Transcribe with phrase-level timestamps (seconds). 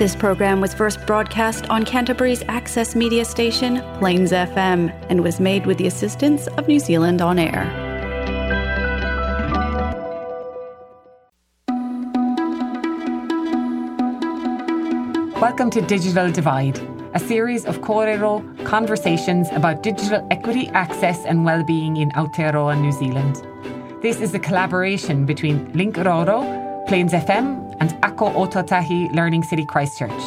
[0.00, 5.66] This program was first broadcast on Canterbury's access media station, Plains FM, and was made
[5.66, 7.66] with the assistance of New Zealand On Air.
[15.38, 16.78] Welcome to Digital Divide,
[17.12, 23.42] a series of Kōrero conversations about digital equity, access, and well-being in Aotearoa, New Zealand.
[24.00, 30.22] This is a collaboration between Link Rourou, Plains FM, and Ako Ōtautahi Learning City Christchurch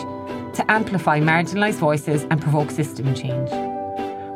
[0.53, 3.49] to amplify marginalised voices and provoke system change.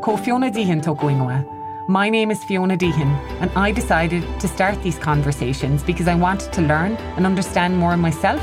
[0.02, 1.46] Ko Fiona Deehan Tokuingoa.
[1.90, 3.12] My name is Fiona Deehan,
[3.42, 7.96] and I decided to start these conversations because I wanted to learn and understand more
[7.98, 8.42] myself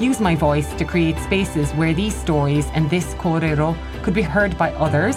[0.00, 4.58] use my voice to create spaces where these stories and this kōrero could be heard
[4.58, 5.16] by others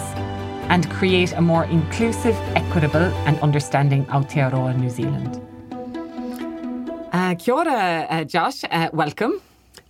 [0.68, 5.45] and create a more inclusive, equitable and understanding Aotearoa New Zealand.
[7.16, 8.62] Uh, kia ora, uh, Josh.
[8.70, 9.40] Uh, welcome.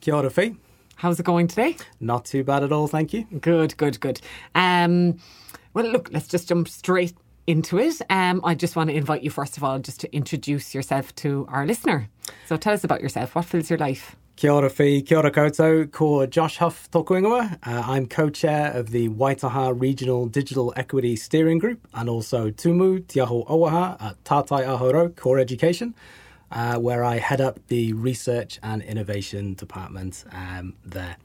[0.00, 0.54] Kia ora, Fee.
[0.94, 1.76] How's it going today?
[1.98, 3.24] Not too bad at all, thank you.
[3.40, 4.20] Good, good, good.
[4.54, 5.18] Um,
[5.74, 7.14] well, look, let's just jump straight
[7.48, 8.00] into it.
[8.10, 11.48] Um, I just want to invite you, first of all, just to introduce yourself to
[11.50, 12.08] our listener.
[12.46, 13.34] So tell us about yourself.
[13.34, 14.14] What fills your life?
[14.36, 17.58] Kia ora whi, kia ora koutou, ko Josh Hough tōku ingoa.
[17.66, 23.18] Uh, I'm co-chair of the Waitaha Regional Digital Equity Steering Group and also Tumu Te
[23.18, 25.92] Aho Oaha at Tātai Aho Rau Core Education,
[26.50, 31.16] uh, where I head up the Research and Innovation Department um, there.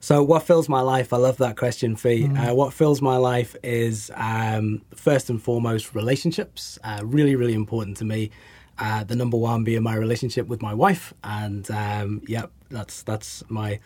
[0.00, 1.12] So, what fills my life?
[1.12, 2.24] I love that question, Fee.
[2.24, 2.50] Mm.
[2.50, 6.78] Uh, what fills my life is um, first and foremost relationships.
[6.82, 8.30] Uh, really, really important to me.
[8.78, 13.44] Uh, the number one being my relationship with my wife, and um, yeah, that's that's
[13.50, 13.78] my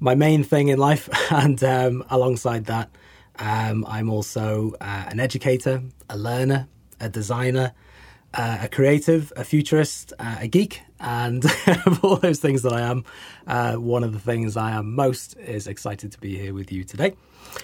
[0.00, 1.08] my main thing in life.
[1.30, 2.90] And um, alongside that,
[3.38, 6.66] um, I'm also uh, an educator, a learner,
[6.98, 7.72] a designer,
[8.34, 11.44] uh, a creative, a futurist, uh, a geek, and
[11.86, 13.04] of all those things that I am,
[13.46, 16.84] uh, one of the things I am most is excited to be here with you
[16.84, 17.14] today.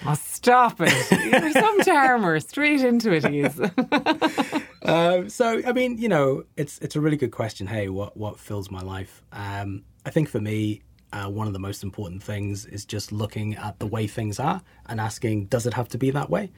[0.05, 1.11] Oh, stop it.
[1.11, 2.39] You're some charmer.
[2.39, 3.59] Straight into it, he is.
[4.83, 7.67] um, so, I mean, you know, it's it's a really good question.
[7.67, 9.21] Hey, what, what fills my life?
[9.31, 10.81] Um, I think for me,
[11.13, 14.61] uh, one of the most important things is just looking at the way things are
[14.87, 16.51] and asking, does it have to be that way?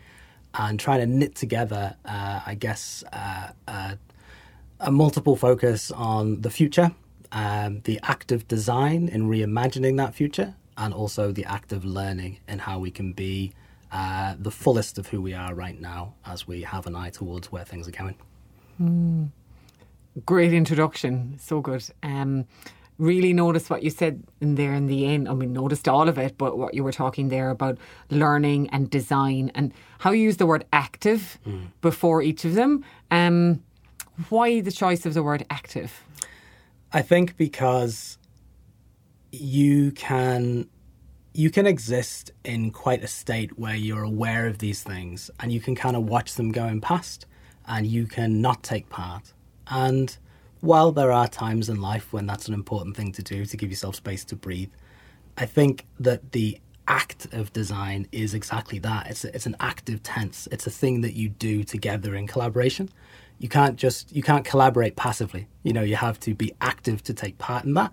[0.54, 3.96] And trying to knit together, uh, I guess, uh, uh
[4.80, 6.92] a multiple focus on the future,
[7.32, 12.80] um, the active design in reimagining that future, and also the active learning and how
[12.80, 13.54] we can be
[13.92, 17.52] uh, the fullest of who we are right now as we have an eye towards
[17.52, 18.16] where things are going.
[18.82, 19.30] Mm.
[20.26, 21.38] Great introduction.
[21.40, 21.84] So good.
[22.02, 22.46] Um,
[22.98, 25.28] really noticed what you said in there in the end.
[25.28, 27.78] I mean, noticed all of it, but what you were talking there about
[28.10, 31.68] learning and design and how you use the word active mm.
[31.82, 32.84] before each of them.
[33.10, 33.64] Um,
[34.28, 36.04] why the choice of the word active?
[36.92, 38.18] I think because
[39.32, 40.68] you can
[41.34, 45.62] you can exist in quite a state where you're aware of these things and you
[45.62, 47.28] can kind of watch them going past
[47.68, 49.32] and you can not take part.
[49.68, 50.18] And
[50.60, 53.70] while there are times in life when that's an important thing to do to give
[53.70, 54.72] yourself space to breathe,
[55.38, 59.08] I think that the act of design is exactly that.
[59.10, 60.48] It's a, it's an active tense.
[60.52, 62.90] It's a thing that you do together in collaboration.
[63.40, 65.48] You can't just you can't collaborate passively.
[65.64, 67.92] You know, you have to be active to take part in that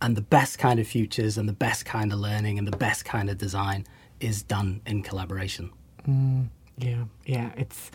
[0.00, 3.04] and the best kind of futures and the best kind of learning and the best
[3.04, 3.86] kind of design
[4.20, 5.70] is done in collaboration.
[6.06, 7.90] Mm, yeah, yeah, it's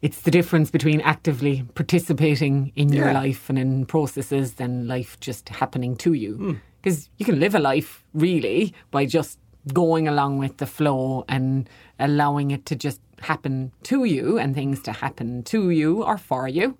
[0.00, 5.48] it's the difference between actively participating in your life and in processes than life just
[5.48, 6.58] happening to you.
[6.82, 7.08] Because mm.
[7.18, 9.38] you can live a life really by just
[9.72, 11.70] going along with the flow and
[12.00, 16.48] allowing it to just happen to you and things to happen to you or for
[16.48, 16.76] you.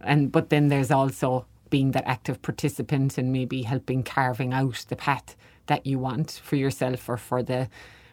[0.00, 4.96] And but then there's also being that active participant and maybe helping carving out the
[4.96, 7.68] path that you want for yourself or for the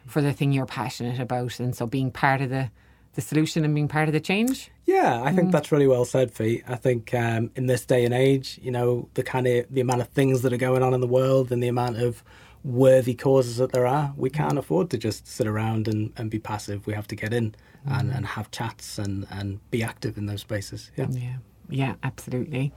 [0.06, 2.70] for the thing you're passionate about and so being part of the
[3.14, 5.52] the solution and being part of the change yeah i think mm.
[5.52, 6.62] that's really well said Fee.
[6.68, 10.02] i think um, in this day and age you know the kind of the amount
[10.02, 12.22] of things that are going on in the world and the amount of
[12.66, 16.38] worthy causes that there are we can't afford to just sit around and, and be
[16.38, 17.54] passive we have to get in
[17.86, 18.00] mm.
[18.00, 21.36] and, and have chats and, and be active in those spaces yeah yeah
[21.68, 22.72] yeah, absolutely.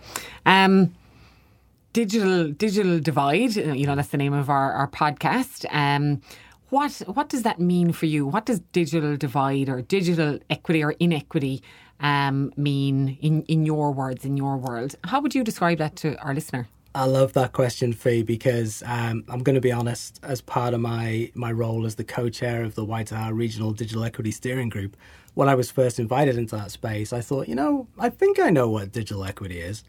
[0.45, 0.95] Um,
[1.93, 3.57] digital digital divide.
[3.57, 5.65] Uh, you know, that's the name of our our podcast.
[5.73, 6.21] Um,
[6.69, 8.25] what what does that mean for you?
[8.25, 11.61] What does digital divide or digital equity or inequity
[11.99, 14.95] um, mean in in your words in your world?
[15.05, 16.67] How would you describe that to our listener?
[16.95, 20.19] I love that question, Fee, because um, I'm going to be honest.
[20.23, 24.03] As part of my my role as the co-chair of the White Waitaha Regional Digital
[24.03, 24.97] Equity Steering Group,
[25.35, 28.49] when I was first invited into that space, I thought, you know, I think I
[28.49, 29.83] know what digital equity is,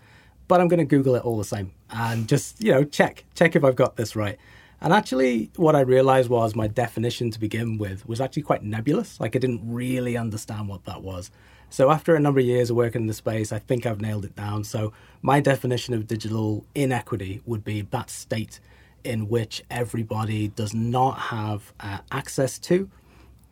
[0.47, 3.57] but I'm going to Google it all the same and just, you know, check, check
[3.57, 4.39] if I've got this right.
[4.83, 9.21] And actually, what I realized was my definition to begin with was actually quite nebulous.
[9.21, 11.31] Like, I didn't really understand what that was.
[11.69, 14.25] So, after a number of years of working in the space, I think I've nailed
[14.25, 14.65] it down.
[14.65, 18.59] So, my definition of digital inequity would be that state
[19.05, 22.91] in which everybody does not have uh, access to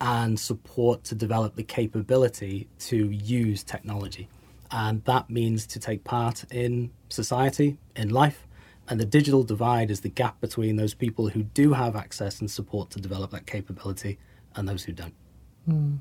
[0.01, 4.29] and support to develop the capability to use technology.
[4.71, 8.47] And that means to take part in society, in life,
[8.89, 12.51] and the digital divide is the gap between those people who do have access and
[12.51, 14.19] support to develop that capability
[14.57, 15.15] and those who don't.
[15.69, 15.99] Mm.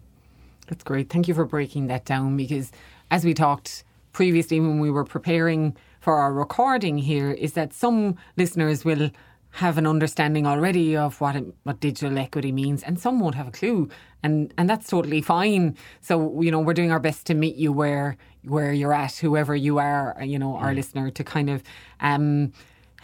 [0.67, 1.09] That's great.
[1.09, 2.71] Thank you for breaking that down because
[3.11, 8.15] as we talked previously when we were preparing for our recording here, is that some
[8.35, 9.11] listeners will
[9.51, 13.47] have an understanding already of what it, what digital equity means, and some won't have
[13.47, 13.89] a clue,
[14.23, 15.75] and and that's totally fine.
[16.01, 19.55] So you know we're doing our best to meet you where where you're at, whoever
[19.55, 20.75] you are, you know, our mm.
[20.75, 21.63] listener, to kind of
[21.99, 22.51] um,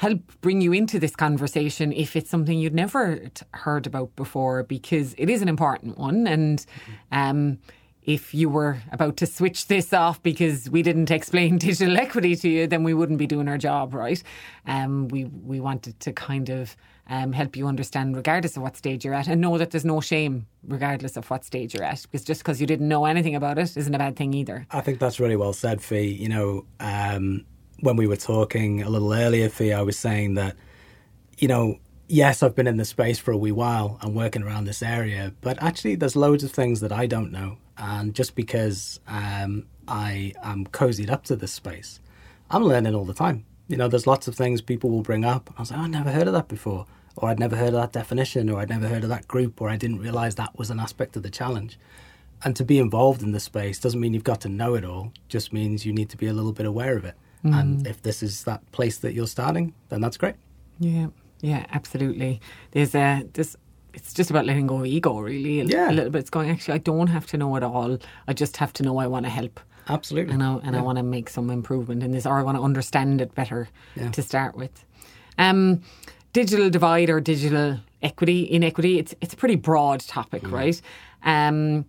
[0.04, 5.16] help bring you into this conversation if it's something you'd never heard about before, because
[5.18, 6.28] it is an important one.
[6.28, 6.66] And
[7.14, 7.60] um,
[8.02, 12.50] if you were about to switch this off because we didn't explain digital equity to
[12.50, 14.22] you, then we wouldn't be doing our job, right?
[14.68, 16.76] Um, we we wanted to kind of
[17.08, 20.02] um, help you understand, regardless of what stage you're at, and know that there's no
[20.02, 23.58] shame, regardless of what stage you're at, because just because you didn't know anything about
[23.58, 24.68] it isn't a bad thing either.
[24.70, 26.12] I think that's really well said, Fee.
[26.12, 27.46] You know, um,
[27.84, 30.56] when we were talking a little earlier, Fee, I was saying that,
[31.38, 34.64] you know, yes, I've been in the space for a wee while and working around
[34.66, 37.58] this area, but actually, there's loads of things that I don't know.
[37.78, 42.00] And just because um, I am cozied up to this space,
[42.50, 43.46] I'm learning all the time.
[43.68, 45.54] You know, there's lots of things people will bring up.
[45.58, 46.86] I was like, oh, I never heard of that before,
[47.18, 49.70] or I'd never heard of that definition, or I'd never heard of that group, or
[49.70, 51.78] I didn't realize that was an aspect of the challenge.
[52.46, 55.12] And to be involved in the space doesn't mean you've got to know it all,
[55.28, 57.16] just means you need to be a little bit aware of it.
[57.46, 57.60] Mm.
[57.60, 60.36] And if this is that place that you're starting, then that's great.
[60.80, 61.08] Yeah,
[61.42, 62.42] yeah, absolutely.
[62.72, 63.56] There's a this.
[63.94, 65.60] It's just about letting go of ego, really.
[65.60, 65.92] A, yeah.
[65.92, 66.20] a little bit.
[66.20, 66.50] It's going.
[66.50, 67.98] Actually, I don't have to know it all.
[68.28, 69.60] I just have to know I want to help.
[69.90, 70.34] Absolutely.
[70.34, 70.80] And I and yeah.
[70.80, 73.68] I want to make some improvement in this, or I want to understand it better
[73.96, 74.10] yeah.
[74.12, 74.86] to start with.
[75.38, 75.82] Um,
[76.32, 79.00] digital divide or digital equity, inequity.
[79.00, 80.52] It's it's a pretty broad topic, mm.
[80.52, 80.82] right?
[81.24, 81.86] Um,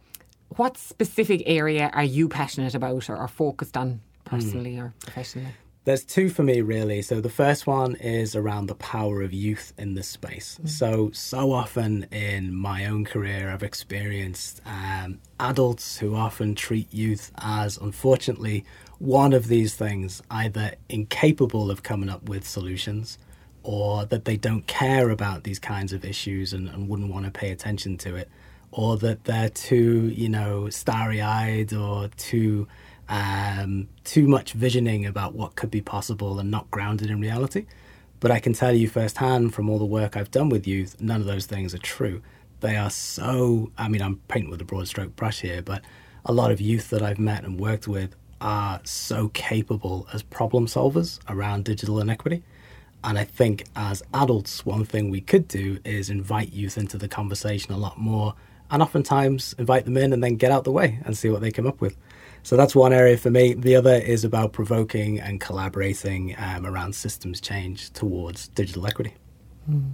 [0.56, 4.82] what specific area are you passionate about or, or focused on personally mm.
[4.82, 5.48] or professionally?
[5.84, 7.02] There's two for me, really.
[7.02, 10.58] So the first one is around the power of youth in this space.
[10.62, 10.68] Mm.
[10.68, 17.30] So, so often in my own career, I've experienced um, adults who often treat youth
[17.36, 18.64] as, unfortunately,
[18.98, 23.18] one of these things either incapable of coming up with solutions
[23.62, 27.30] or that they don't care about these kinds of issues and, and wouldn't want to
[27.30, 28.30] pay attention to it,
[28.70, 32.66] or that they're too, you know, starry eyed or too
[33.08, 37.66] um, too much visioning about what could be possible and not grounded in reality.
[38.20, 41.20] But I can tell you firsthand from all the work I've done with youth, none
[41.20, 42.22] of those things are true.
[42.60, 45.82] They are so, I mean, I'm painting with a broad stroke brush here, but
[46.24, 50.66] a lot of youth that I've met and worked with are so capable as problem
[50.66, 52.42] solvers around digital inequity.
[53.02, 57.08] And I think as adults, one thing we could do is invite youth into the
[57.08, 58.34] conversation a lot more
[58.70, 61.50] and oftentimes invite them in and then get out the way and see what they
[61.50, 61.96] come up with.
[62.44, 63.54] So that's one area for me.
[63.54, 69.14] The other is about provoking and collaborating um, around systems change towards digital equity.
[69.68, 69.92] Mm.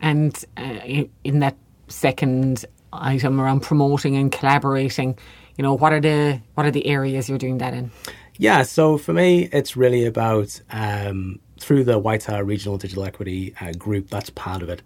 [0.00, 1.56] And uh, in that
[1.88, 5.18] second item around promoting and collaborating,
[5.56, 7.90] you know, what are the what are the areas you're doing that in?
[8.36, 13.72] Yeah, so for me, it's really about um, through the Waitaha Regional Digital Equity uh,
[13.72, 14.10] Group.
[14.10, 14.80] That's part of it,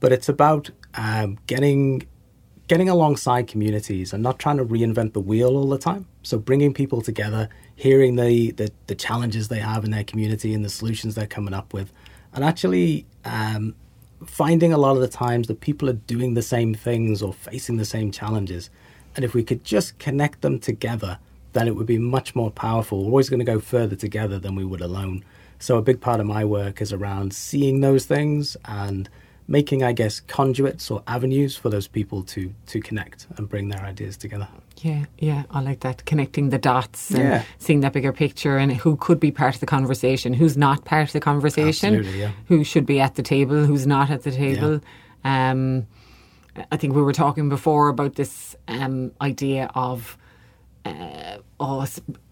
[0.00, 2.02] but it's about um, getting
[2.68, 6.06] getting alongside communities and not trying to reinvent the wheel all the time.
[6.22, 10.64] So bringing people together, hearing the, the, the challenges they have in their community and
[10.64, 11.92] the solutions they're coming up with,
[12.32, 13.74] and actually um,
[14.26, 17.76] finding a lot of the times that people are doing the same things or facing
[17.76, 18.70] the same challenges.
[19.14, 21.18] And if we could just connect them together,
[21.52, 22.98] then it would be much more powerful.
[22.98, 25.24] We're always going to go further together than we would alone.
[25.58, 29.08] So a big part of my work is around seeing those things and
[29.48, 33.82] making, I guess, conduits or avenues for those people to to connect and bring their
[33.82, 34.48] ideas together.
[34.82, 36.04] Yeah, yeah, I like that.
[36.04, 37.42] Connecting the dots and yeah.
[37.58, 41.08] seeing that bigger picture and who could be part of the conversation, who's not part
[41.08, 42.32] of the conversation, yeah.
[42.48, 44.80] who should be at the table, who's not at the table.
[45.24, 45.50] Yeah.
[45.50, 45.86] Um,
[46.70, 50.18] I think we were talking before about this um, idea of
[50.84, 51.86] uh, oh,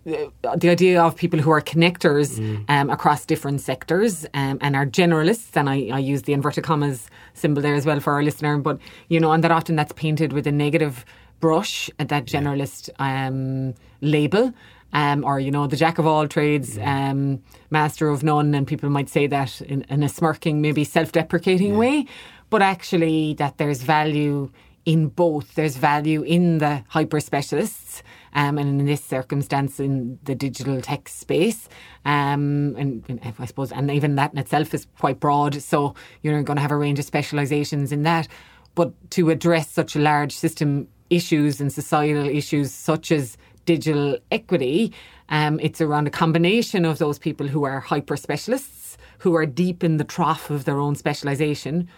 [0.04, 2.64] the idea of people who are connectors mm.
[2.68, 7.08] um, across different sectors um, and are generalists, and I, I, use the inverted commas
[7.32, 10.32] symbol there as well for our listener, but you know, and that often that's painted
[10.32, 11.04] with a negative
[11.40, 14.52] brush, at that generalist um, label.
[14.94, 18.88] um, or you know, the jack of all trades, um, master of none, and people
[18.88, 21.78] might say that in, in a smirking, maybe self-deprecating yeah.
[21.78, 22.06] way,
[22.48, 24.50] but actually that there's value
[24.84, 25.54] in both.
[25.54, 28.02] There's value in the hyper specialists,
[28.34, 31.68] um, and in this circumstance, in the digital tech space,
[32.04, 35.62] um, and, and, I suppose, and even that in itself is quite broad.
[35.62, 38.28] So you're going to have a range of specialisations in that.
[38.74, 43.36] But to address such large system issues and societal issues such as
[43.66, 44.92] digital equity,
[45.28, 49.84] um, it's around a combination of those people who are hyper specialists, who are deep
[49.84, 51.88] in the trough of their own specialisation,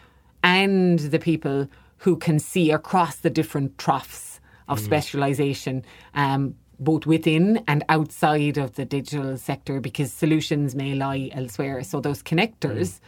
[0.42, 1.66] and the people
[1.98, 4.35] who can see across the different troughs
[4.68, 4.84] of mm.
[4.84, 5.84] specialisation.
[6.14, 11.82] Um, both within and outside of the digital sector because solutions may lie elsewhere.
[11.82, 13.00] So those connectors mm.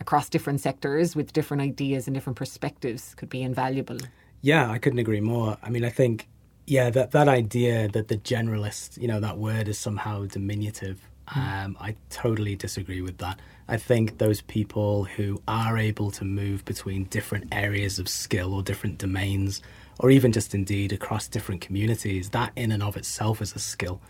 [0.00, 3.98] across different sectors with different ideas and different perspectives could be invaluable.
[4.40, 5.56] Yeah, I couldn't agree more.
[5.62, 6.28] I mean, I think
[6.66, 11.08] yeah, that that idea that the generalist, you know, that word is somehow diminutive.
[11.28, 11.64] Mm.
[11.64, 13.38] Um, I totally disagree with that.
[13.68, 18.62] I think those people who are able to move between different areas of skill or
[18.62, 19.62] different domains,
[19.98, 24.00] or even just indeed across different communities, that in and of itself is a skill.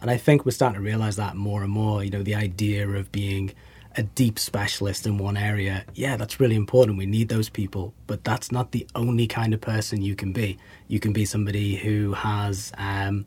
[0.00, 2.02] And I think we're starting to realize that more and more.
[2.02, 3.52] You know, the idea of being
[3.96, 6.98] a deep specialist in one area, yeah, that's really important.
[6.98, 10.58] We need those people, but that's not the only kind of person you can be.
[10.88, 13.24] You can be somebody who has um,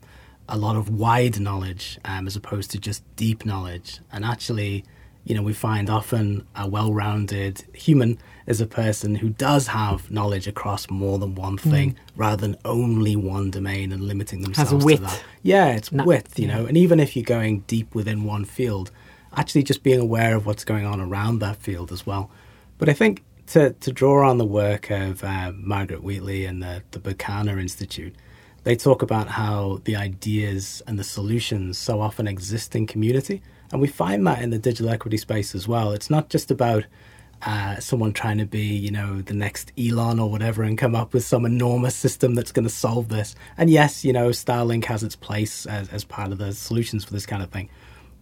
[0.48, 4.00] a lot of wide knowledge um, as opposed to just deep knowledge.
[4.12, 4.84] And actually,
[5.24, 10.10] you know, we find often a well rounded human is a person who does have
[10.10, 11.70] knowledge across more than one mm.
[11.70, 11.96] thing mm.
[12.16, 14.96] rather than only one domain and limiting themselves Has wit.
[14.96, 15.22] to that.
[15.42, 16.56] Yeah, it's Not, width, you yeah.
[16.56, 18.90] know, and even if you're going deep within one field,
[19.36, 22.30] actually just being aware of what's going on around that field as well.
[22.78, 26.82] But I think to, to draw on the work of uh, Margaret Wheatley and the,
[26.92, 28.16] the Berkana Institute,
[28.64, 33.80] they talk about how the ideas and the solutions so often exist in community and
[33.80, 35.92] we find that in the digital equity space as well.
[35.92, 36.84] It's not just about
[37.42, 41.12] uh, someone trying to be, you know, the next Elon or whatever and come up
[41.12, 43.34] with some enormous system that's going to solve this.
[43.56, 47.12] And yes, you know, Starlink has its place as, as part of the solutions for
[47.12, 47.68] this kind of thing.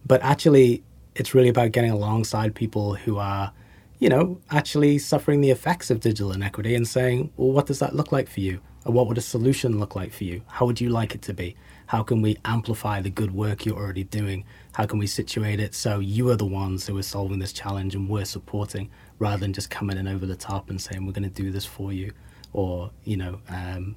[0.05, 0.83] But actually,
[1.15, 3.51] it's really about getting alongside people who are,
[3.99, 7.95] you know, actually suffering the effects of digital inequity and saying, well, what does that
[7.95, 8.61] look like for you?
[8.85, 10.43] And what would a solution look like for you?
[10.47, 11.57] How would you like it to be?
[11.87, 14.45] How can we amplify the good work you're already doing?
[14.73, 17.95] How can we situate it so you are the ones who are solving this challenge
[17.95, 21.23] and we're supporting rather than just coming in over the top and saying we're going
[21.23, 22.11] to do this for you
[22.53, 23.95] or, you know, um,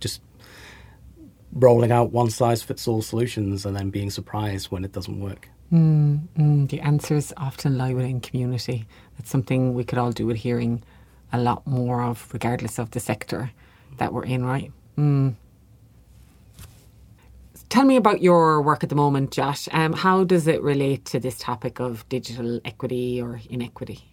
[0.00, 0.22] just
[1.52, 5.48] rolling out one size fits all solutions and then being surprised when it doesn't work.
[5.72, 8.86] Mm, mm, the answers often lie within community.
[9.16, 10.82] That's something we could all do with hearing
[11.32, 13.52] a lot more of, regardless of the sector
[13.98, 14.72] that we're in, right?
[14.98, 15.34] Mm.
[17.68, 19.68] Tell me about your work at the moment, Josh.
[19.70, 24.09] Um, how does it relate to this topic of digital equity or inequity?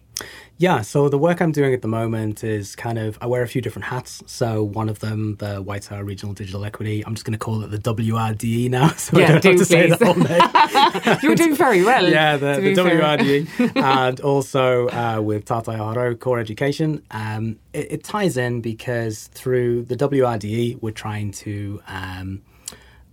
[0.60, 3.48] Yeah, so the work I'm doing at the moment is kind of I wear a
[3.48, 4.24] few different hats.
[4.26, 7.70] So one of them, the Waitaha Regional Digital Equity, I'm just going to call it
[7.70, 8.88] the WRDE now.
[8.98, 9.68] So yeah, I don't do, have to please.
[9.68, 11.18] say the whole name.
[11.22, 12.08] You're doing very well.
[12.10, 17.04] yeah, the, the WRDE, and also uh, with Tātai Aho Rau Core Education.
[17.12, 22.42] Um, it, it, ties in because through the WRDE, we're trying to, um,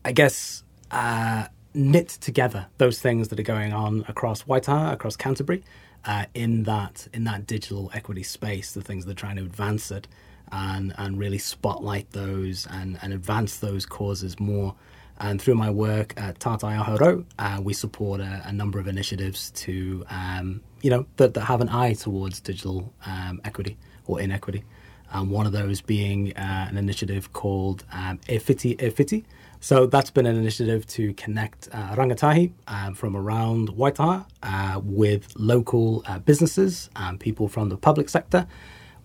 [0.03, 0.63] I guess.
[0.89, 1.47] Uh,
[1.77, 5.61] knit together those things that are going on across Waitaha, across Canterbury,
[6.05, 10.07] uh, in that in that digital equity space, the things they're trying to advance it
[10.51, 14.75] and and really spotlight those and, and advance those causes more.
[15.17, 18.87] And through my work at Tātai Aho Rau, uh, we support a, a, number of
[18.89, 24.19] initiatives to, um, you know, that, that have an eye towards digital um, equity or
[24.19, 24.65] inequity.
[25.13, 29.23] Um, one of those being uh, an initiative called um, Efiti Efiti,
[29.65, 35.33] so that's been an initiative to connect uh, rangatahi um, from around Waitaha uh, with
[35.37, 38.45] local uh, businesses and people from the public sector,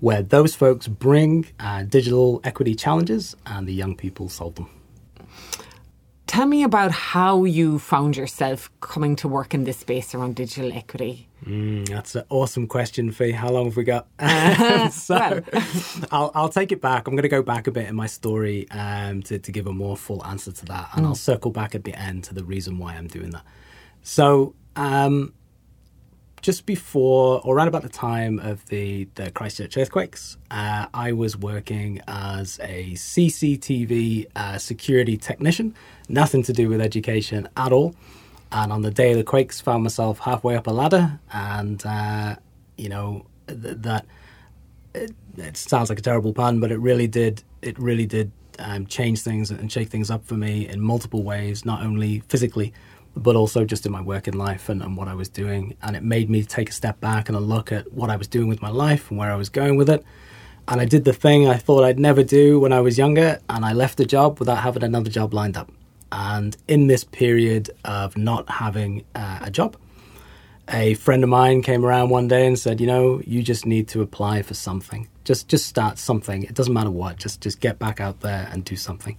[0.00, 4.79] where those folks bring uh, digital equity challenges and the young people solve them.
[6.30, 10.72] Tell me about how you found yourself coming to work in this space around digital
[10.72, 11.26] equity.
[11.44, 13.32] Mm, that's an awesome question, Fee.
[13.32, 14.06] How long have we got?
[14.92, 15.42] So well.
[16.12, 17.08] I'll, I'll take it back.
[17.08, 19.72] I'm going to go back a bit in my story um, to, to give a
[19.72, 20.90] more full answer to that.
[20.92, 21.08] And mm.
[21.08, 23.44] I'll circle back at the end to the reason why I'm doing that.
[24.04, 25.34] So, um,
[26.42, 31.36] just before or around about the time of the, the Christchurch earthquakes, uh, I was
[31.36, 35.74] working as a CCTV uh, security technician,
[36.08, 37.94] nothing to do with education at all.
[38.52, 42.34] And on the day of the quakes, found myself halfway up a ladder, and uh,
[42.76, 44.06] you know th- that
[44.92, 47.44] it, it, sounds like a terrible pun, but it really did.
[47.62, 51.64] It really did um, changed things and shake things up for me in multiple ways,
[51.64, 52.72] not only physically,
[53.16, 55.76] but also just in my working life and, and what I was doing.
[55.82, 58.28] And it made me take a step back and a look at what I was
[58.28, 60.04] doing with my life and where I was going with it.
[60.68, 63.64] And I did the thing I thought I'd never do when I was younger, and
[63.64, 65.72] I left the job without having another job lined up.
[66.12, 69.76] And in this period of not having uh, a job,
[70.68, 73.88] a friend of mine came around one day and said, "You know, you just need
[73.88, 75.08] to apply for something.
[75.24, 76.44] Just just start something.
[76.44, 77.16] It doesn't matter what.
[77.16, 79.16] Just just get back out there and do something."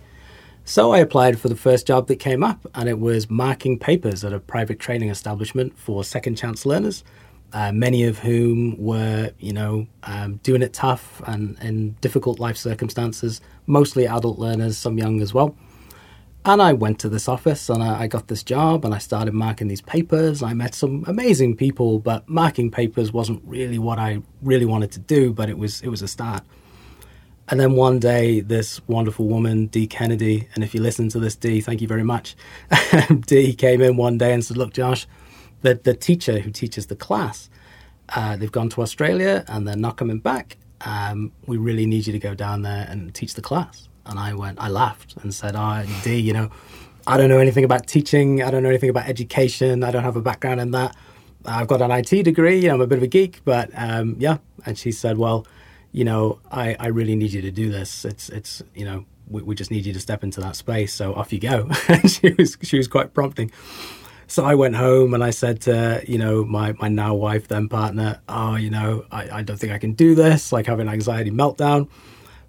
[0.64, 4.24] So I applied for the first job that came up, and it was marking papers
[4.24, 7.04] at a private training establishment for second chance learners,
[7.52, 12.58] uh, many of whom were, you know, um, doing it tough and in difficult life
[12.58, 15.56] circumstances, mostly adult learners, some young as well.
[16.46, 19.34] And I went to this office and I, I got this job and I started
[19.34, 20.42] marking these papers.
[20.42, 25.00] I met some amazing people, but marking papers wasn't really what I really wanted to
[25.00, 26.44] do, but it was it was a start.
[27.52, 31.36] And then one day, this wonderful woman, Dee Kennedy, and if you listen to this,
[31.36, 32.38] Dee, thank you very much.
[33.26, 35.06] Dee came in one day and said, Look, Josh,
[35.62, 37.50] the, the teacher who teaches the class,
[38.16, 40.56] uh, they've gone to Australia and they're not coming back.
[40.86, 43.90] Um, we really need you to go down there and teach the class.
[44.06, 46.50] And I went, I laughed and said, Oh, Dee, you know,
[47.06, 48.42] I don't know anything about teaching.
[48.42, 49.84] I don't know anything about education.
[49.84, 50.96] I don't have a background in that.
[51.46, 52.60] I've got an IT degree.
[52.60, 54.38] You know, I'm a bit of a geek, but um, yeah.
[54.66, 55.46] And she said, Well,
[55.92, 58.06] you know, I, I really need you to do this.
[58.06, 60.94] It's, it's, you know, we, we just need you to step into that space.
[60.94, 61.70] So off you go.
[62.08, 63.52] she was, she was quite prompting.
[64.28, 67.68] So I went home and I said to, you know, my, my now wife, then
[67.68, 70.94] partner, oh, you know, I, I don't think I can do this, like having an
[70.94, 71.90] anxiety meltdown.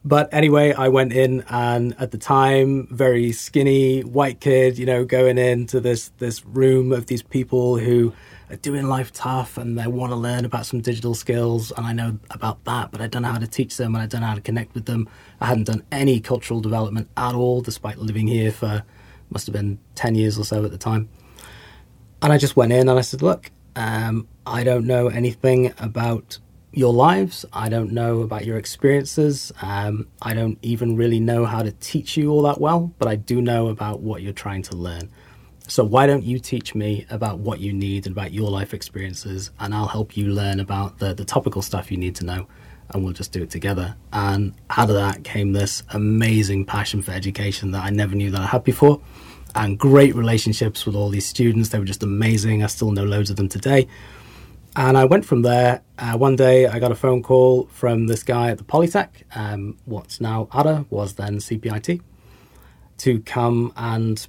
[0.04, 5.04] But anyway, I went in and at the time, very skinny white kid, you know,
[5.04, 8.12] going into this, this room of these people who
[8.56, 11.72] doing life tough and they want to learn about some digital skills.
[11.76, 14.06] And I know about that, but I don't know how to teach them and I
[14.06, 15.08] don't know how to connect with them.
[15.40, 18.84] I hadn't done any cultural development at all, despite living here for
[19.30, 21.08] must have been 10 years or so at the time.
[22.20, 26.38] And I just went in and I said, look, um, I don't know anything about
[26.72, 27.44] your lives.
[27.52, 29.52] I don't know about your experiences.
[29.60, 33.16] Um, I don't even really know how to teach you all that well, but I
[33.16, 35.10] do know about what you're trying to learn.
[35.72, 39.52] So why don't you teach me about what you need and about your life experiences,
[39.58, 42.46] and I'll help you learn about the, the topical stuff you need to know,
[42.90, 43.96] and we'll just do it together.
[44.12, 48.42] And out of that came this amazing passion for education that I never knew that
[48.42, 49.00] I had before,
[49.54, 51.70] and great relationships with all these students.
[51.70, 52.62] They were just amazing.
[52.62, 53.88] I still know loads of them today.
[54.76, 55.80] And I went from there.
[55.98, 59.78] Uh, one day I got a phone call from this guy at the Polytech, um,
[59.86, 62.02] what's now Ara, was then CPIT,
[62.98, 64.28] to come and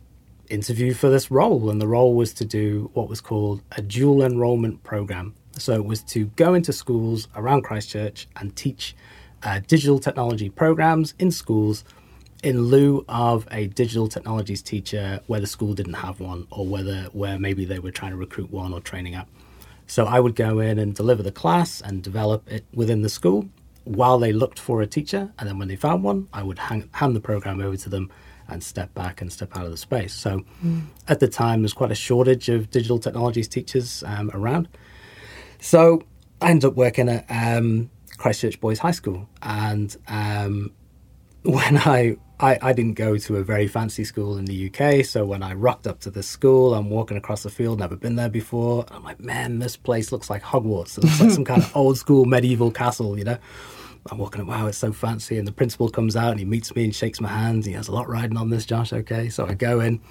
[0.50, 4.24] interview for this role, and the role was to do what was called a dual
[4.24, 5.34] enrollment program.
[5.58, 8.96] So it was to go into schools around Christchurch and teach
[9.44, 11.84] uh, digital technology programs in schools
[12.44, 17.04] in lieu of a digital technologies teacher where the school didn't have one or whether
[17.14, 19.30] where maybe they were trying to recruit one or training up.
[19.88, 23.48] So I would go in and deliver the class and develop it within the school
[23.86, 25.32] while they looked for a teacher.
[25.40, 28.12] And then when they found one, I would hang, hand the program over to them
[28.48, 30.14] and step back and step out of the space.
[30.14, 30.84] So mm.
[31.08, 34.68] at the time, there's quite a shortage of digital technologies teachers um, around.
[35.60, 36.04] So
[36.42, 39.28] I ended up working at um, Christchurch Boys High School.
[39.42, 40.72] And um,
[41.44, 45.26] when I, I, I didn't go to a very fancy school in the UK, so
[45.26, 48.30] when I rocked up to this school, I'm walking across the field, never been there
[48.30, 48.86] before.
[48.92, 50.98] I'm like, man, this place looks like Hogwarts.
[50.98, 53.38] It looks like some kind of old school medieval castle, you know.
[54.12, 55.38] I'm walking up, wow, it's so fancy.
[55.38, 57.66] And the principal comes out and he meets me and shakes my hand.
[57.66, 58.92] He has a lot riding on this, Josh.
[58.92, 59.30] Okay.
[59.30, 60.02] So I go in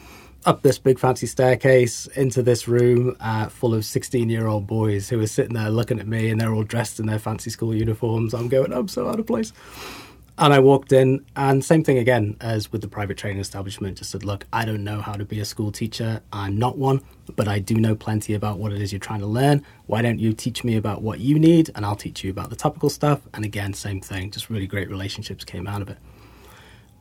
[0.45, 5.09] up this big fancy staircase into this room uh, full of 16 year old boys
[5.09, 7.75] who are sitting there looking at me and they're all dressed in their fancy school
[7.75, 8.35] uniforms.
[8.35, 9.53] I'm going, I'm so out of place.
[10.39, 13.99] And I walked in, and same thing again as with the private training establishment.
[13.99, 16.23] Just said, look, I don't know how to be a school teacher.
[16.33, 17.03] I'm not one,
[17.37, 19.65] but I do know plenty about what it is you're trying to learn.
[19.87, 22.57] Why don't you teach me about what you need, and I'll teach you about the
[22.57, 23.21] topical stuff.
[23.35, 24.31] And again, same thing.
[24.31, 25.99] Just really great relationships came out of it.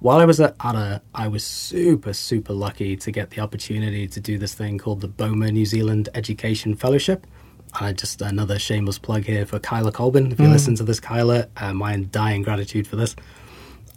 [0.01, 4.19] While I was at Ara, I was super, super lucky to get the opportunity to
[4.19, 7.25] do this thing called the BOMA New Zealand Education Fellowship
[7.73, 10.31] I just another shameless plug here for Kyla Colbin.
[10.31, 10.51] If you mm.
[10.51, 13.15] listen to this, Kyla, uh, my dying gratitude for this.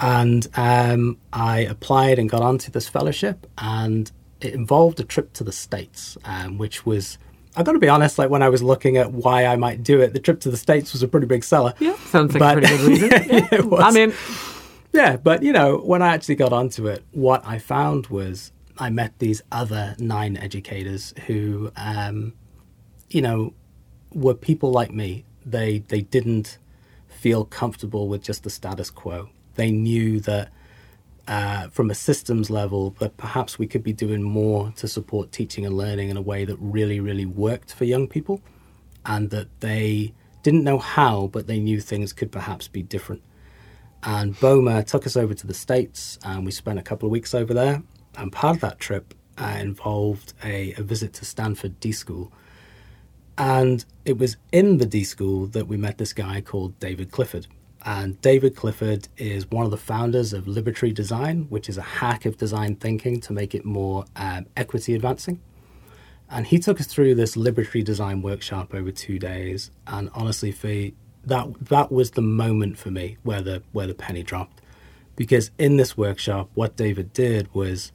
[0.00, 4.10] And um, I applied and got onto this fellowship, and
[4.40, 7.18] it involved a trip to the States, um, which was
[7.56, 10.00] I've got to be honest, like when I was looking at why I might do
[10.00, 11.74] it, the trip to the States was a pretty big seller.
[11.78, 13.10] Yeah, sounds like but, a pretty good reason.
[13.30, 14.12] yeah, yeah, I mean,
[14.92, 18.90] yeah, but you know, when I actually got onto it, what I found was I
[18.90, 22.32] met these other nine educators who, um,
[23.08, 23.54] you know,
[24.14, 25.24] were people like me.
[25.44, 26.58] They they didn't
[27.08, 29.30] feel comfortable with just the status quo.
[29.54, 30.50] They knew that
[31.26, 35.64] uh, from a systems level that perhaps we could be doing more to support teaching
[35.64, 38.42] and learning in a way that really, really worked for young people
[39.06, 43.22] and that they didn't know how, but they knew things could perhaps be different.
[44.02, 47.34] And BOMA took us over to the States and we spent a couple of weeks
[47.34, 47.82] over there.
[48.16, 52.30] And part of that trip uh, involved a, a visit to Stanford D School.
[53.36, 57.46] And it was in the D School that we met this guy called David Clifford.
[57.86, 62.24] And David Clifford is one of the founders of Liberatory Design, which is a hack
[62.24, 65.40] of design thinking to make it more um, equity advancing.
[66.30, 69.70] And he took us through this Liberatory Design workshop over two days.
[69.86, 70.94] And honestly, Fee,
[71.24, 74.60] that that was the moment for me where the where the penny dropped,
[75.16, 77.92] because in this workshop, what David did was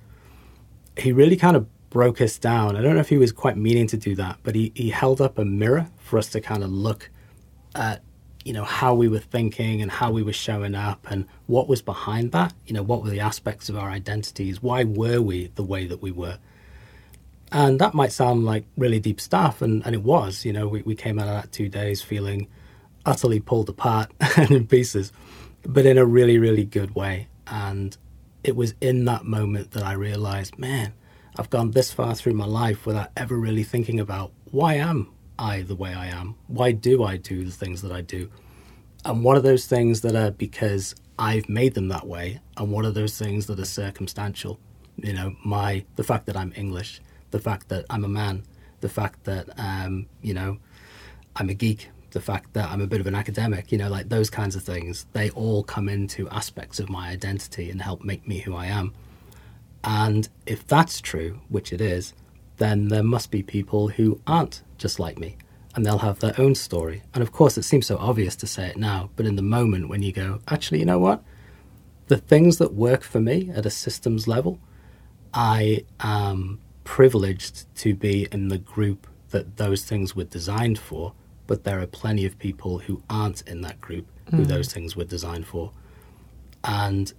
[0.98, 2.76] he really kind of broke us down.
[2.76, 5.22] I don't know if he was quite meaning to do that, but he, he held
[5.22, 7.10] up a mirror for us to kind of look
[7.76, 8.04] at
[8.46, 11.82] you know how we were thinking and how we were showing up and what was
[11.82, 12.54] behind that.
[12.66, 14.64] You know what were the aspects of our identities?
[14.64, 16.40] Why were we the way that we were?
[17.52, 20.46] And that might sound like really deep stuff and, and it was.
[20.46, 22.48] You know we, we came out of that two days feeling
[23.06, 25.12] utterly pulled apart and in pieces
[25.66, 27.28] but in a really really good way.
[27.48, 27.98] And
[28.44, 30.94] it was in that moment that i realized man
[31.40, 35.62] i've gone this far through my life without ever really thinking about why am I
[35.62, 36.36] the way I am?
[36.48, 38.30] Why do I do the things that I do?
[39.06, 42.42] And what are those things that are because I've made them that way?
[42.58, 44.60] And what are those things that are circumstantial?
[44.98, 48.44] You know, my the fact that I'm English, the fact that I'm a man,
[48.82, 50.58] the fact that um, you know,
[51.38, 54.10] I'm a geek, the fact that I'm a bit of an academic, you know, like
[54.10, 58.28] those kinds of things, they all come into aspects of my identity and help make
[58.28, 58.94] me who I am.
[59.84, 62.14] And if that's true, which it is,
[62.58, 65.38] then there must be people who aren't just like me
[65.76, 67.04] and they'll have their own story.
[67.14, 69.90] And of course, it seems so obvious to say it now, but in the moment
[69.90, 71.24] when you go, actually, you know what?
[72.08, 74.60] The things that work for me at a systems level,
[75.34, 81.14] I am privileged to be in the group that those things were designed for,
[81.46, 84.48] but there are plenty of people who aren't in that group who mm.
[84.48, 85.72] those things were designed for.
[86.64, 87.14] And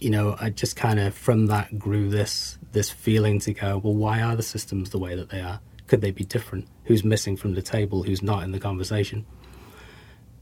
[0.00, 3.94] you know, I just kind of from that grew this this feeling to go, well,
[3.94, 5.60] why are the systems the way that they are?
[5.86, 6.68] Could they be different?
[6.84, 8.02] Who's missing from the table?
[8.02, 9.24] Who's not in the conversation?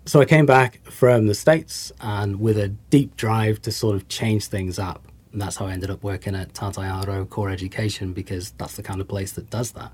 [0.07, 4.09] So I came back from the States and with a deep drive to sort of
[4.09, 5.07] change things up.
[5.33, 8.83] And that's how I ended up working at Tātai Aho Core Education because that's the
[8.83, 9.93] kind of place that does that.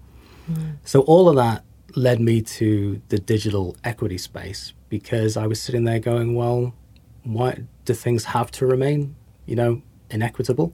[0.51, 0.77] Mm.
[0.85, 5.85] So all of that led me to the digital equity space because I was sitting
[5.85, 6.75] there going, well,
[7.23, 9.15] why do things have to remain
[9.51, 10.73] you know, inequitable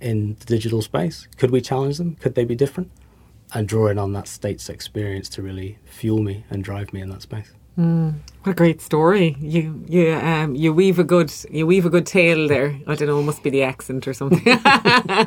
[0.00, 1.28] in the digital space?
[1.38, 2.16] Could we challenge them?
[2.16, 2.90] Could they be different?
[3.54, 7.22] And drawing on that state's experience to really fuel me and drive me in that
[7.22, 7.52] space.
[7.78, 9.36] Mm, what a great story!
[9.40, 12.78] You you um you weave a good you weave a good tale there.
[12.86, 14.42] I don't know, it must be the accent or something.
[14.46, 15.26] yeah,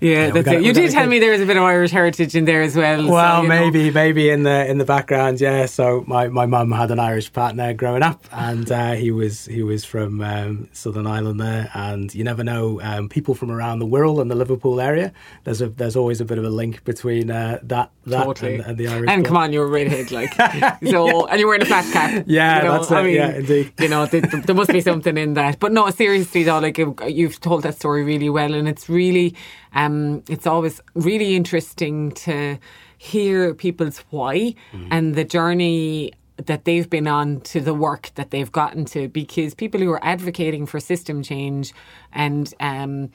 [0.00, 0.62] yeah that's it.
[0.62, 3.08] You did tell me there was a bit of Irish heritage in there as well.
[3.08, 3.92] Well, so, maybe know.
[3.92, 5.66] maybe in the in the background, yeah.
[5.66, 9.62] So my my mum had an Irish partner growing up, and uh, he was he
[9.62, 13.86] was from um, Southern Ireland there, and you never know um, people from around the
[13.86, 15.12] world and the Liverpool area.
[15.44, 18.54] There's a there's always a bit of a link between uh, that that totally.
[18.56, 19.10] and, and, the Irish.
[19.10, 20.76] And come on, you were redhead like so, yeah.
[20.80, 22.19] and you were wearing a flat cap.
[22.26, 23.02] Yeah, you know, that's I.
[23.02, 23.72] Mean, yeah, indeed.
[23.78, 25.58] You know, there, there, must be something in that.
[25.58, 29.34] But no, seriously though, like you've told that story really well, and it's really,
[29.74, 32.58] um, it's always really interesting to
[32.98, 34.88] hear people's why mm.
[34.90, 39.54] and the journey that they've been on to the work that they've gotten to because
[39.54, 41.72] people who are advocating for system change
[42.12, 43.10] and um,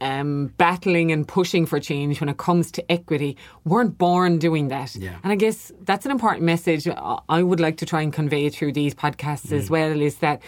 [0.00, 4.94] um, battling and pushing for change when it comes to equity weren't born doing that.
[4.96, 5.18] Yeah.
[5.22, 6.88] And I guess that's an important message
[7.28, 9.58] I would like to try and convey through these podcasts mm.
[9.58, 10.42] as well is that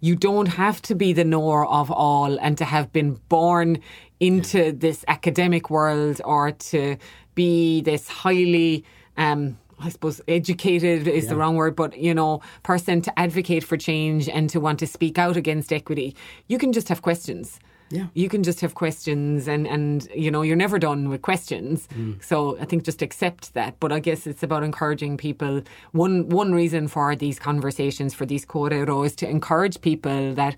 [0.00, 3.78] you don't have to be the knower of all and to have been born
[4.20, 4.72] into yeah.
[4.74, 6.96] this academic world or to
[7.34, 8.84] be this highly
[9.16, 11.30] um, I suppose educated is yeah.
[11.30, 14.86] the wrong word, but you know, person to advocate for change and to want to
[14.86, 16.16] speak out against equity.
[16.48, 17.58] You can just have questions.
[17.94, 18.06] Yeah.
[18.14, 21.88] You can just have questions and, and you know, you're never done with questions.
[21.94, 22.22] Mm.
[22.22, 23.78] So I think just accept that.
[23.78, 25.62] But I guess it's about encouraging people.
[25.92, 30.56] One one reason for these conversations, for these kōrero, is to encourage people that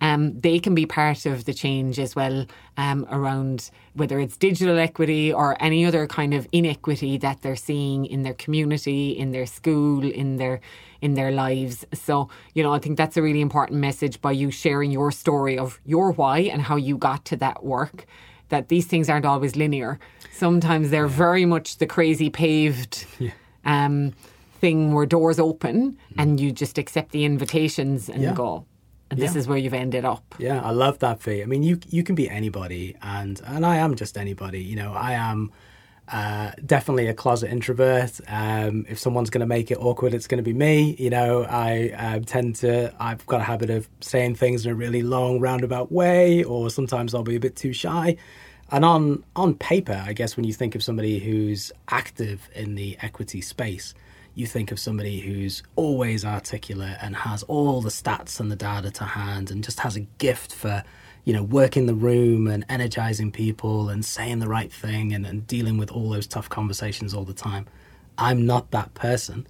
[0.00, 4.78] um, they can be part of the change as well um, around whether it's digital
[4.78, 9.46] equity or any other kind of inequity that they're seeing in their community, in their
[9.46, 10.60] school, in their
[11.00, 11.84] in their lives.
[11.92, 15.56] So, you know, I think that's a really important message by you sharing your story
[15.56, 18.06] of your why and how you got to that work.
[18.48, 19.98] That these things aren't always linear.
[20.32, 23.30] Sometimes they're very much the crazy paved yeah.
[23.64, 24.14] um,
[24.60, 25.96] thing where doors open mm.
[26.16, 28.32] and you just accept the invitations and yeah.
[28.32, 28.64] go.
[29.10, 29.38] And this Yeah.
[29.40, 30.34] is where you've ended up.
[30.38, 31.42] Yeah, I love that fee.
[31.42, 34.60] I mean, you you can be anybody, and and I am just anybody.
[34.62, 35.50] You know, I am
[36.10, 38.20] uh, definitely a closet introvert.
[38.28, 40.96] Um, if someone's going to make it awkward, it's going to be me.
[40.98, 42.94] You know, I uh, tend to.
[42.98, 47.14] I've got a habit of saying things in a really long, roundabout way, or sometimes
[47.14, 48.16] I'll be a bit too shy.
[48.70, 52.96] And on on paper, I guess when you think of somebody who's active in the
[53.00, 53.94] equity space,
[54.38, 58.90] you think of somebody who's always articulate and has all the stats and the data
[58.90, 60.82] to hand and just has a gift for
[61.24, 65.46] you know working the room and energizing people and saying the right thing and, and
[65.46, 67.66] dealing with all those tough conversations all the time.
[68.16, 69.46] I'm not that person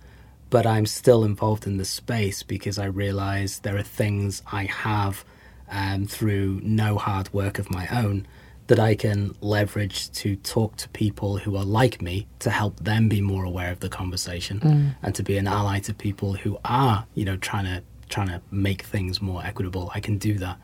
[0.50, 5.24] but i'm still involved in the space because i realize there are things i have
[5.70, 8.26] um, through no hard work of my own
[8.68, 13.08] that I can leverage to talk to people who are like me to help them
[13.08, 14.94] be more aware of the conversation mm.
[15.02, 18.40] and to be an ally to people who are, you know, trying to trying to
[18.50, 19.90] make things more equitable.
[19.94, 20.58] I can do that.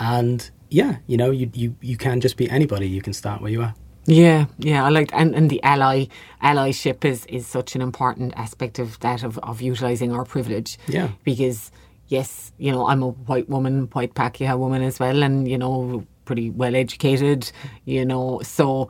[0.00, 2.88] And yeah, you know, you you, you can just be anybody.
[2.88, 3.74] You can start where you are.
[4.04, 6.06] Yeah, yeah, I like and, and the ally
[6.42, 10.78] allyship is is such an important aspect of that of, of utilizing our privilege.
[10.88, 11.10] Yeah.
[11.24, 11.70] Because
[12.08, 16.04] yes, you know, I'm a white woman, white Pakeha woman as well, and you know,
[16.24, 17.50] pretty well educated,
[17.84, 18.40] you know.
[18.42, 18.88] So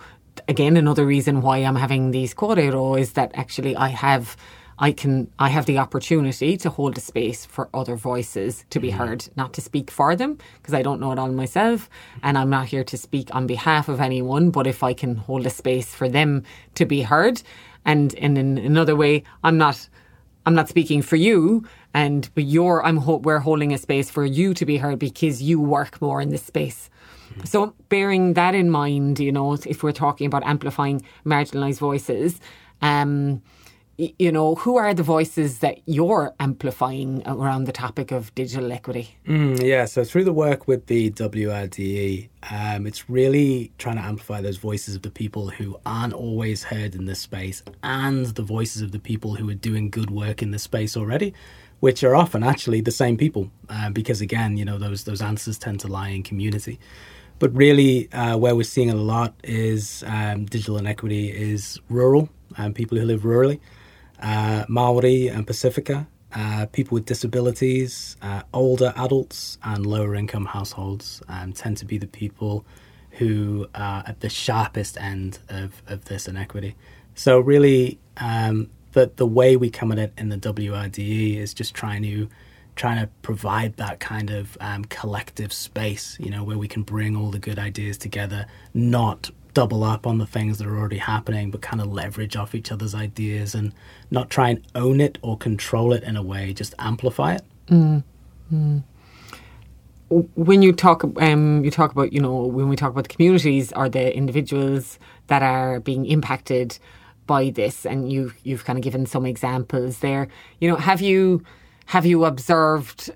[0.49, 4.37] again, another reason why I'm having these korero is that actually I have
[4.79, 8.89] I can I have the opportunity to hold a space for other voices to be
[8.89, 8.99] mm-hmm.
[8.99, 11.89] heard, not to speak for them because I don't know it all myself,
[12.23, 14.51] and I'm not here to speak on behalf of anyone.
[14.51, 16.43] But if I can hold a space for them
[16.75, 17.43] to be heard,
[17.85, 19.89] and, and in another way, I'm not
[20.47, 21.65] I'm not speaking for you,
[21.95, 25.43] and but you're I'm ho- we're holding a space for you to be heard because
[25.43, 26.91] you work more in this space.
[27.45, 32.41] So bearing that in mind, you know, if we're talking about amplifying marginalised voices,
[32.81, 33.43] um,
[33.99, 39.17] you know, who are the voices that you're amplifying around the topic of digital equity?
[39.29, 44.41] Mm, yeah, so through the work with the WRDE, um, it's really trying to amplify
[44.41, 48.83] those voices of the people who aren't always heard in this space and the voices
[48.83, 51.35] of the people who are doing good work in this space already,
[51.81, 55.59] which are often actually the same people, uh, because again, you know, those those answers
[55.59, 56.79] tend to lie in community.
[57.43, 62.73] But really, uh, where we're seeing a lot is um, digital inequity is rural and
[62.73, 63.59] people who live rurally,
[64.21, 71.21] uh, Maori and Pacifica, uh, people with disabilities, uh, older adults, and lower income households
[71.27, 72.65] um, tend to be the people
[73.19, 76.77] who are at the sharpest end of, of this inequity.
[77.17, 82.05] So, really, um, the way we come at it in the WRDE is just trying
[82.05, 82.29] to
[82.77, 87.17] trying to provide that kind of um, collective space, you know, where we can bring
[87.17, 91.51] all the good ideas together, not double up on the things that are already happening,
[91.51, 93.73] but kind of leverage off each other's ideas and
[94.11, 97.43] not try and own it or control it in a way, just amplify it.
[100.37, 103.73] when you talk um, you talk about you know when we talk about the communities
[103.73, 106.79] or the individuals that are being impacted
[107.27, 107.87] by this?
[107.87, 110.29] And you you've kind of given some examples there.
[110.61, 111.43] You know have you
[111.87, 113.11] have you observed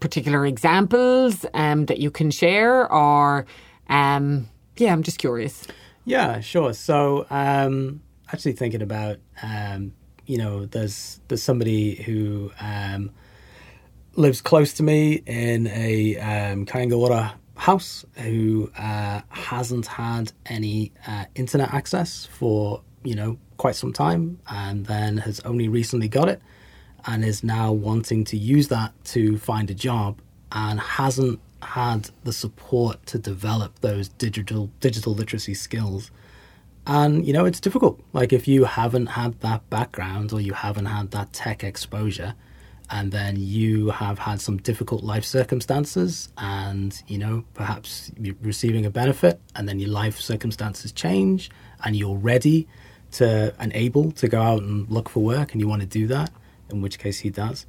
[0.00, 3.46] particular examples um, that you can share or
[3.88, 5.66] um, yeah i'm just curious
[6.04, 6.72] Yeah, sure.
[6.72, 9.92] So, um, actually thinking about, um,
[10.26, 13.10] you know, there's there's somebody who um,
[14.14, 16.66] lives close to me in a um,
[17.56, 24.40] house who uh, hasn't had any uh, internet access for you know quite some time,
[24.48, 26.42] and then has only recently got it,
[27.06, 30.20] and is now wanting to use that to find a job,
[30.52, 36.10] and hasn't had the support to develop those digital digital literacy skills.
[36.86, 38.00] And you know it's difficult.
[38.12, 42.34] Like if you haven't had that background or you haven't had that tech exposure
[42.92, 48.84] and then you have had some difficult life circumstances and you know perhaps you're receiving
[48.84, 51.50] a benefit and then your life circumstances change
[51.84, 52.68] and you're ready
[53.10, 56.06] to and able to go out and look for work and you want to do
[56.06, 56.30] that
[56.72, 57.66] in which case he does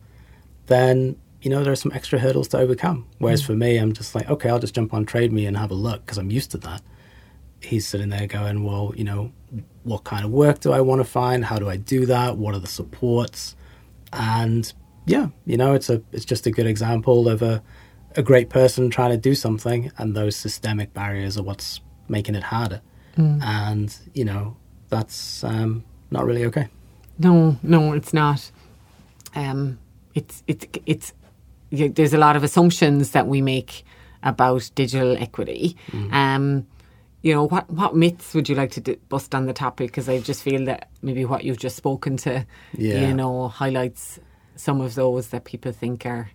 [0.68, 4.16] then you know there are some extra hurdles to overcome whereas for me i'm just
[4.16, 6.52] like okay i'll just jump on trade me and have a look because i'm used
[6.52, 6.82] to that
[7.66, 9.32] he's sitting there going, well, you know,
[9.84, 11.46] what kind of work do I want to find?
[11.46, 12.38] How do I do that?
[12.38, 13.56] What are the supports?
[14.12, 14.72] And
[15.06, 17.64] yeah, you know, it's a it's just a good example of a
[18.16, 22.44] a great person trying to do something, and those systemic barriers are what's making it
[22.44, 22.82] harder.
[23.44, 24.58] And you know,
[24.90, 26.68] that's um, not really okay.
[27.20, 28.52] No, no, it's not.
[29.36, 29.80] Um,
[30.16, 31.14] it's it's it's.
[31.70, 33.84] yeah, There's a lot of assumptions that we make
[34.22, 35.76] about digital equity.
[36.12, 36.68] Um,
[37.22, 39.88] you know, what what myths would you like to d- bust on the topic?
[39.88, 42.46] Because I just feel that maybe what you've just spoken to,
[42.78, 43.08] Yeah.
[43.08, 44.20] you know, highlights
[44.56, 46.30] some of those that people think are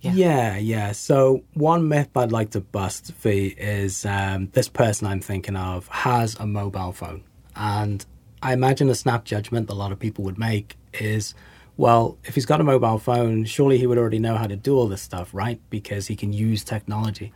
[0.00, 0.12] Yeah.
[0.14, 0.92] Yeah, yeah.
[0.92, 5.88] So one myth I'd like to bust, Fee, is um, this person I'm thinking of
[5.88, 7.22] has a mobile phone.
[7.54, 8.06] And
[8.40, 11.34] I imagine a snap judgment that a lot of people would make is,
[11.80, 14.76] well, if he's got a mobile phone, surely he would already know how to do
[14.76, 15.58] all this stuff, right?
[15.70, 17.32] Because he can use technology.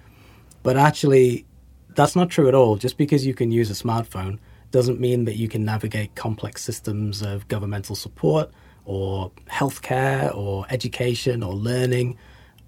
[0.62, 1.46] But actually,
[1.94, 2.76] that's not true at all.
[2.76, 4.38] Just because you can use a smartphone
[4.70, 8.50] doesn't mean that you can navigate complex systems of governmental support
[8.84, 12.18] or healthcare or education or learning.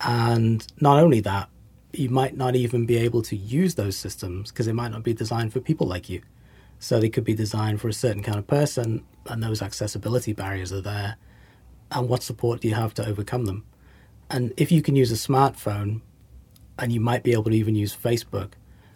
[0.01, 1.51] And not only that,
[1.93, 5.13] you might not even be able to use those systems because they might not be
[5.13, 6.23] designed for people like you.
[6.79, 10.73] So they could be designed for a certain kind of person, and those accessibility barriers
[10.73, 11.17] are there.
[11.93, 13.65] And what support do you have to overcome them?
[14.31, 16.01] And if you can use a smartphone,
[16.79, 18.53] and you might be able to even use Facebook,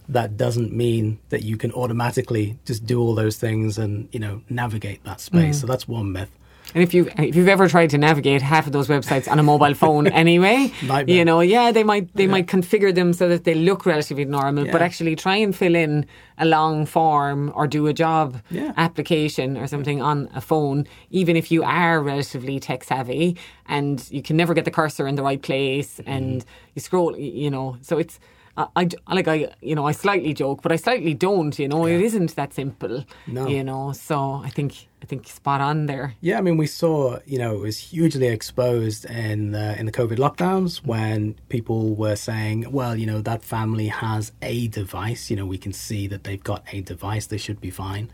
[0.08, 4.42] that doesn't mean that you can automatically just do all those things and you know
[4.48, 5.56] navigate that space.
[5.56, 5.60] Mm.
[5.60, 6.30] So that's one myth.
[6.74, 9.42] And if you if you've ever tried to navigate half of those websites on a
[9.42, 11.16] mobile phone anyway, Nightmare.
[11.16, 14.66] you know, yeah, they might they might configure them so that they look relatively normal,
[14.66, 16.06] but actually try and fill in
[16.38, 18.72] a long form or do a job Yeah.
[18.76, 24.22] application or something on a phone, even if you are relatively tech savvy and you
[24.22, 26.48] can never get the cursor in the right place and mm-hmm.
[26.74, 28.18] you scroll, you know, so it's.
[28.56, 31.58] I, I like I you know I slightly joke, but I slightly don't.
[31.58, 33.04] You know, it isn't that simple.
[33.26, 33.46] No.
[33.48, 36.14] You know, so I think I think spot on there.
[36.20, 39.92] Yeah, I mean, we saw, you know, it was hugely exposed in the, in the
[39.92, 45.30] COVID lockdowns when people were saying, well, you know, that family has a device.
[45.30, 47.26] You know, we can see that they've got a device.
[47.26, 48.10] They should be fine.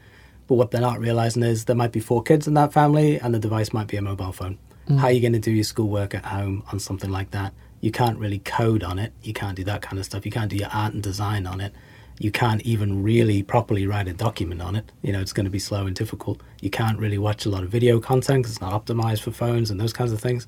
[0.46, 3.34] But what they're not realizing is there might be four kids in that family and
[3.34, 4.58] the device might be a mobile phone.
[4.88, 7.52] How are you going to do your schoolwork at home on something like that?
[7.80, 9.12] You can't really code on it.
[9.22, 10.24] You can't do that kind of stuff.
[10.24, 11.74] You can't do your art and design on it.
[12.18, 14.90] You can't even really properly write a document on it.
[15.02, 16.40] You know, it's going to be slow and difficult.
[16.60, 19.70] You can't really watch a lot of video content because it's not optimized for phones
[19.70, 20.46] and those kinds of things.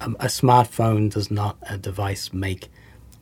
[0.00, 2.68] Um, a smartphone does not a device make.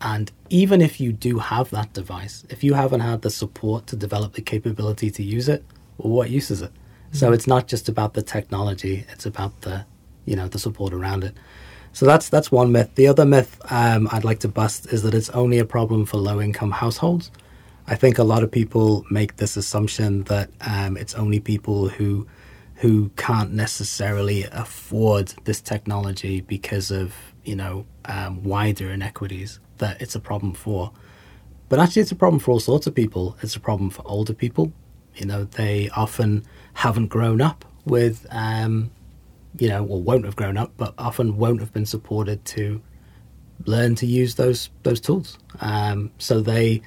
[0.01, 3.97] And even if you do have that device, if you haven't had the support to
[3.97, 5.65] develop the capability to use it,
[5.99, 6.73] well, what use is it?
[7.13, 9.85] So it's not just about the technology; it's about the,
[10.25, 11.37] you know, the support around it.
[11.93, 12.95] So that's that's one myth.
[12.95, 16.17] The other myth um, I'd like to bust is that it's only a problem for
[16.17, 17.31] low-income households.
[17.87, 22.27] I think a lot of people make this assumption that um, it's only people who
[22.77, 30.15] who can't necessarily afford this technology because of you know um, wider inequities that it's
[30.15, 30.93] a problem for.
[31.69, 33.37] But actually, it's a problem for all sorts of people.
[33.43, 34.73] It's a problem for older people.
[35.15, 38.91] You know, they often haven't grown up with, um,
[39.59, 42.81] you know, or won't have grown up, but often won't have been supported to
[43.67, 45.39] learn to use those those tools.
[45.61, 46.83] Um, so they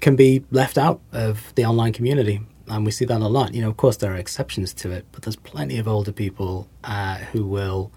[0.00, 3.54] can be left out of the online community, and we see that a lot.
[3.54, 6.68] You know, of course, there are exceptions to it, but there's plenty of older people
[6.84, 7.90] uh, who will,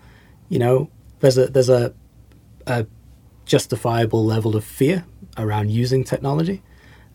[0.48, 1.94] you know, there's a there's a,
[2.68, 2.86] a
[3.46, 5.06] justifiable level of fear
[5.38, 6.62] around using technology,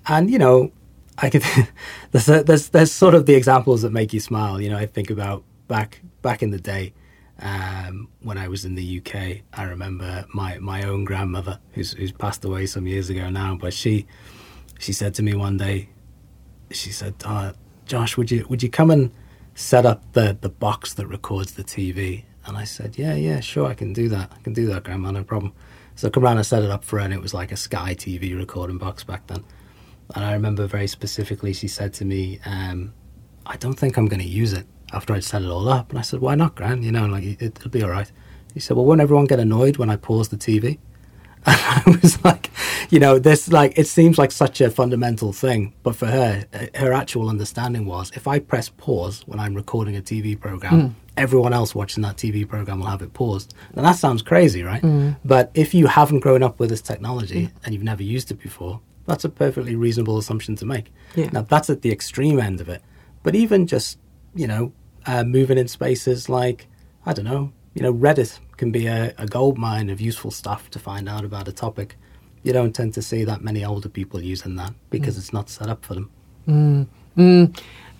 [0.06, 0.70] and you know,
[1.18, 1.44] I could
[2.10, 4.60] there's a, there's there's sort of the examples that make you smile.
[4.60, 6.92] You know, I think about back back in the day
[7.40, 9.42] um, when I was in the UK.
[9.52, 13.72] I remember my my own grandmother, who's who's passed away some years ago now, but
[13.72, 14.06] she
[14.78, 15.88] she said to me one day,
[16.70, 17.52] she said, uh,
[17.86, 19.10] "Josh, would you would you come and
[19.54, 23.66] set up the the box that records the TV?" And I said, "Yeah, yeah, sure,
[23.66, 24.32] I can do that.
[24.34, 25.52] I can do that, Grandma, no problem."
[25.96, 27.94] So I come and set it up for her, and it was like a Sky
[27.94, 29.44] TV recording box back then.
[30.14, 32.92] And I remember very specifically, she said to me, um,
[33.46, 35.98] "I don't think I'm going to use it." After I'd set it all up, and
[35.98, 36.82] I said, "Why not, Gran?
[36.82, 38.10] You know, like it, it'll be all right."
[38.54, 40.78] He said, "Well, won't everyone get annoyed when I pause the TV?"
[41.46, 42.50] And I was like,
[42.88, 46.78] you know, this like it seems like such a fundamental thing, but for her, uh,
[46.78, 50.92] her actual understanding was if I press pause when I'm recording a TV program, hmm.
[51.18, 53.52] everyone else watching that TV program will have it paused.
[53.74, 54.80] Now that sounds crazy, right?
[54.80, 55.10] Hmm.
[55.22, 57.56] But if you haven't grown up with this technology hmm.
[57.64, 60.90] and you've never used it before, that's a perfectly reasonable assumption to make.
[61.14, 61.28] Yeah.
[61.30, 62.80] Now that's at the extreme end of it,
[63.22, 63.98] but even just
[64.34, 64.72] you know,
[65.06, 66.66] uh, moving in spaces like
[67.06, 70.70] I don't know, you know, Reddit can be a, a gold mine of useful stuff
[70.70, 71.96] to find out about a topic.
[72.42, 75.68] You don't tend to see that many older people using that because it's not set
[75.68, 76.10] up for them.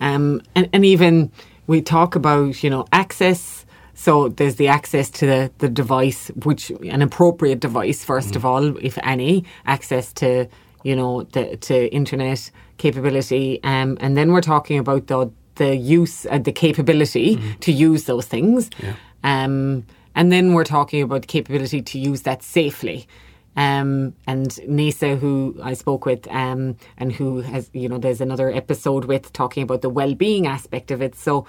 [0.01, 1.31] Um, and, and even
[1.67, 3.65] we talk about, you know, access.
[3.93, 8.77] So there's the access to the, the device, which an appropriate device, 1st of all,
[8.77, 10.47] if any, access to,
[10.83, 13.63] you know, the, to internet capability.
[13.63, 18.25] Um, and then we're talking about the, the use, uh, the capability to use those
[18.25, 18.69] things.
[19.23, 23.07] Um, and then we're talking about the capability to use that safely.
[23.57, 28.51] Um, and Nisa, who I spoke with, um, and who has, you know, there's another
[28.51, 31.15] episode with talking about the well-being aspect of it.
[31.15, 31.45] So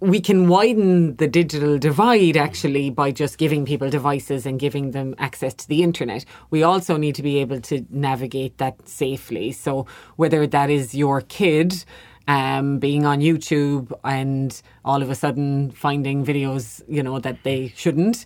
[0.00, 5.14] we can widen the digital divide actually by just giving people devices and giving them
[5.18, 6.24] access to the internet.
[6.50, 9.50] We also need to be able to navigate that safely.
[9.52, 9.86] So
[10.16, 11.84] whether that is your kid
[12.28, 17.72] um, being on YouTube and all of a sudden finding videos, you know, that they
[17.74, 18.24] shouldn't,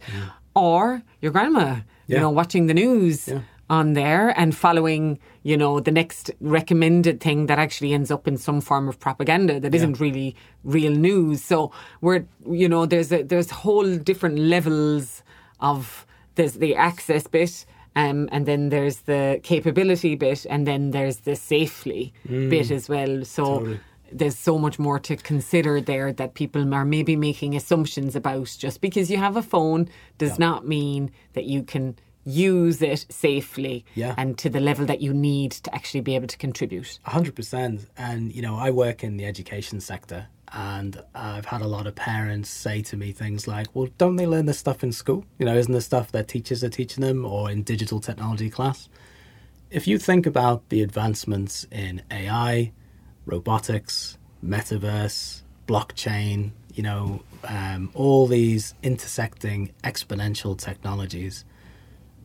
[0.54, 1.76] or your grandma,
[2.06, 2.16] yeah.
[2.16, 3.28] you know, watching the news.
[3.28, 3.40] Yeah
[3.70, 8.36] on there and following, you know, the next recommended thing that actually ends up in
[8.36, 11.42] some form of propaganda that not really real news.
[11.42, 11.72] So
[12.02, 15.22] we're, you know, there's a, there's whole different levels
[15.60, 17.64] of there's the access bit.
[17.96, 22.48] Um, and then there's the capability bit, and then there's the safely mm.
[22.48, 23.22] bit as well.
[23.24, 23.80] So totally
[24.12, 28.54] there's so much more to consider there that people are maybe making assumptions about.
[28.58, 29.88] Just because you have a phone
[30.18, 30.46] does yeah.
[30.46, 34.14] not mean that you can use it safely yeah.
[34.16, 36.98] and to the level that you need to actually be able to contribute.
[37.06, 37.86] 100%.
[37.96, 41.94] And, you know, I work in the education sector and I've had a lot of
[41.94, 45.24] parents say to me things like, well, don't they learn this stuff in school?
[45.38, 48.88] You know, isn't this stuff their teachers are teaching them or in digital technology class?
[49.70, 52.72] If you think about the advancements in AI,
[53.26, 61.44] robotics, metaverse, blockchain, you know, um, all these intersecting exponential technologies,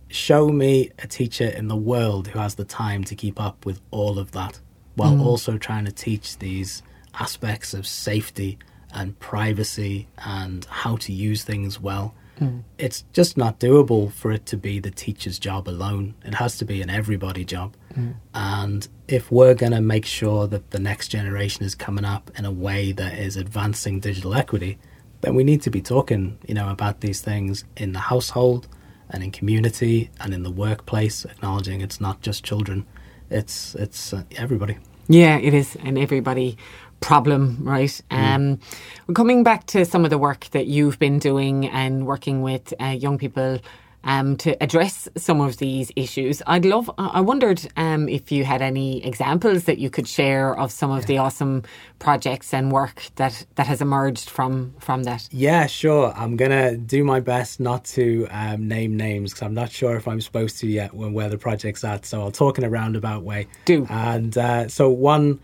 [0.10, 3.82] show me a teacher in the world who has the time to keep up with
[3.92, 4.60] all of that
[4.96, 5.26] while mm.
[5.26, 6.82] also trying to teach these
[7.20, 8.58] aspects of safety
[8.94, 12.16] and privacy and how to use things well.
[12.40, 12.64] Mm.
[12.78, 16.16] It's just not doable for it to be the teacher's job alone.
[16.24, 17.76] It has to be an everybody job.
[17.96, 18.16] Mm.
[18.34, 22.46] And if we're going to make sure that the next generation is coming up in
[22.46, 24.78] a way that is advancing digital equity,
[25.22, 28.68] then we need to be talking, you know, about these things in the household,
[29.10, 32.86] and in community and in the workplace, acknowledging it's not just children,
[33.30, 34.78] it's it's uh, everybody.
[35.08, 36.58] Yeah, it is an everybody
[37.00, 38.02] problem, right?
[38.12, 38.60] Um, Mm.
[39.08, 42.74] Um, coming back to some of the work that you've been doing and working with
[42.82, 43.60] uh, young people
[44.08, 46.42] um, to address some of these issues.
[46.48, 50.72] I'd love, I wondered um, if you had any examples that you could share of
[50.72, 51.64] some of the awesome
[52.00, 55.28] projects and work that, that has emerged from, from that.
[55.32, 56.14] Yeah, sure.
[56.16, 59.98] I'm going to do my best not to um, name names because I'm not sure
[59.98, 62.06] if I'm supposed to yet when where the project's at.
[62.06, 63.48] So I'll talk in a roundabout way.
[63.66, 63.86] Do.
[63.90, 65.42] And uh, so one,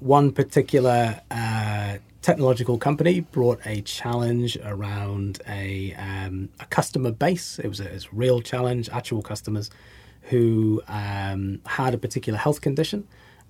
[0.00, 7.60] one particular uh, technological company brought a challenge around a, um, a customer base.
[7.60, 9.70] It was, a, it was, a, real challenge, actual customers
[10.22, 13.06] who um, had a particular health condition.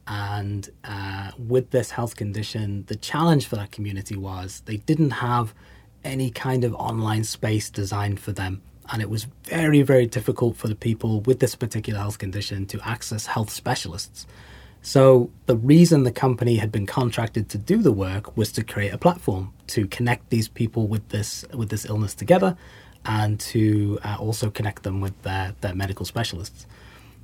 [0.06, 5.54] And uh, with this health condition, the challenge for that community was they didn't have
[6.04, 8.60] any kind of online space designed for them.
[8.92, 12.86] And it was very, very difficult for the people with this particular health condition to
[12.86, 14.26] access health specialists.
[14.86, 18.94] So the reason the company had been contracted to do the work was to create
[18.94, 22.56] a platform to connect these people with this with this illness together,
[23.04, 26.68] and to uh, also connect them with their their medical specialists.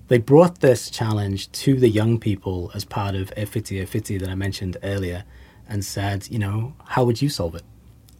[0.08, 4.34] They brought this challenge to the young people as part of Efiti Efiti that I
[4.34, 5.22] mentioned earlier,
[5.68, 7.62] and said, you know, how would you solve it?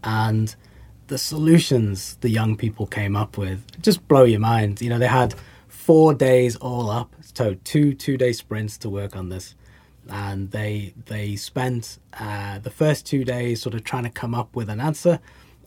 [0.05, 0.55] And
[1.09, 4.81] the solutions the young people came up with just blow your mind.
[4.81, 5.35] You know, they had
[5.67, 9.55] four days all up, so two two day sprints to work on this,
[10.09, 14.55] and they they spent uh, the first two days sort of trying to come up
[14.55, 15.21] with an answer,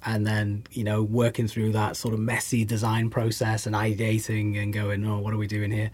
[0.05, 4.74] and then you know working through that sort of messy design process and ideating and
[4.74, 5.91] going, oh, what are we doing here?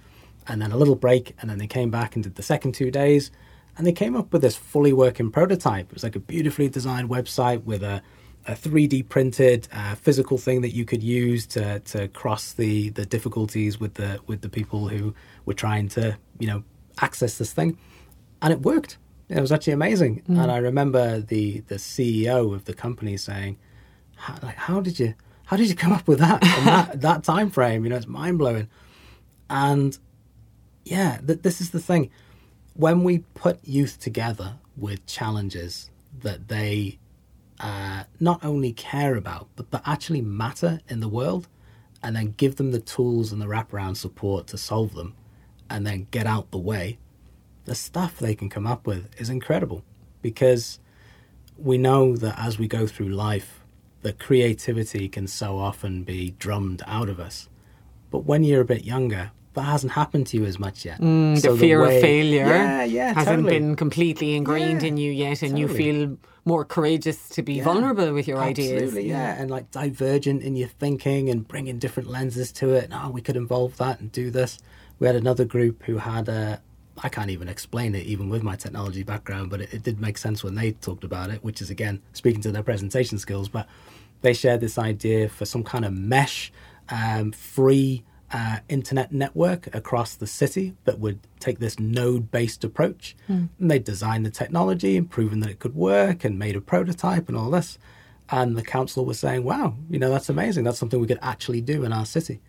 [0.47, 2.91] And then a little break, and then they came back and did the second two
[2.91, 3.31] days,
[3.77, 5.87] and they came up with this fully working prototype.
[5.87, 8.01] It was like a beautifully designed website with a
[8.47, 13.05] a 3D printed uh, physical thing that you could use to, to cross the, the
[13.05, 15.13] difficulties with the with the people who
[15.45, 16.63] were trying to you know
[16.99, 17.77] access this thing,
[18.41, 18.97] and it worked.
[19.29, 20.23] It was actually amazing.
[20.27, 20.41] Mm.
[20.41, 23.57] And I remember the the CEO of the company saying,
[24.15, 25.15] how, "Like, how did you
[25.45, 27.83] how did you come up with that in that that time frame?
[27.83, 28.67] You know, it's mind blowing."
[29.49, 29.97] And
[30.85, 32.09] yeah, th- this is the thing.
[32.73, 36.99] When we put youth together with challenges that they
[37.59, 41.47] uh, not only care about, but that actually matter in the world,
[42.01, 45.15] and then give them the tools and the wraparound support to solve them,
[45.71, 46.99] and then get out the way,
[47.65, 49.83] the stuff they can come up with is incredible.
[50.21, 50.79] Because
[51.57, 53.61] we know that as we go through life,
[54.01, 57.49] the creativity can so often be drummed out of us.
[58.09, 60.99] But when you're a bit younger, that hasn't happened to you as much yet.
[60.99, 63.59] Mm, so the fear the way, of failure yeah, yeah, hasn't totally.
[63.59, 65.61] been completely ingrained yeah, in you yet, and totally.
[65.61, 68.83] you feel more courageous to be vulnerable with your absolutely, ideas.
[68.83, 69.41] Absolutely, yeah.
[69.41, 72.85] and like divergent in your thinking and bringing different lenses to it.
[72.85, 74.57] And, Oh, we could involve that and do this.
[75.01, 76.61] We had another group who had a
[77.03, 80.19] I can't even explain it, even with my technology background, but it, it did make
[80.19, 83.49] sense when they talked about it, which is again speaking to their presentation skills.
[83.49, 83.67] But
[84.21, 86.53] they shared this idea for some kind of mesh,
[86.89, 93.15] um, free uh, internet network across the city that would take this node based approach.
[93.27, 93.49] Mm.
[93.59, 97.27] And they designed the technology and proven that it could work and made a prototype
[97.27, 97.79] and all this.
[98.29, 100.63] And the council was saying, wow, you know, that's amazing.
[100.63, 102.39] That's something we could actually do in our city.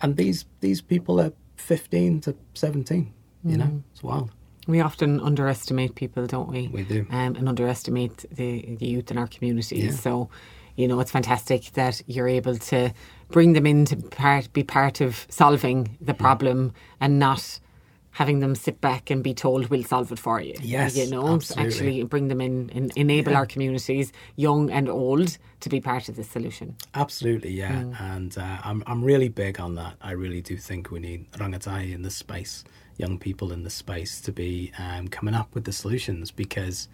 [0.00, 3.12] And these, these people are 15 to 17,
[3.44, 3.58] you mm.
[3.58, 4.30] know, it's wild.
[4.66, 6.68] We often underestimate people, don't we?
[6.68, 7.06] We do.
[7.10, 9.84] Um, and underestimate the, the youth in our communities.
[9.84, 9.90] Yeah.
[9.90, 10.30] So,
[10.76, 12.92] you know, it's fantastic that you're able to
[13.30, 17.58] bring them in to part, be part of solving the problem and not
[18.12, 20.54] having them sit back and be told we'll solve it for you.
[20.60, 21.66] Yes, you know, absolutely.
[21.66, 23.38] actually bring them in and enable yeah.
[23.38, 26.76] our communities, young and old, to be part of the solution.
[26.94, 27.82] Absolutely, yeah.
[27.82, 28.00] Mm.
[28.00, 29.94] And uh, I'm I'm really big on that.
[30.00, 32.64] I really do think we need rangatahi in this space,
[32.96, 36.88] young people in the space, to be um, coming up with the solutions because,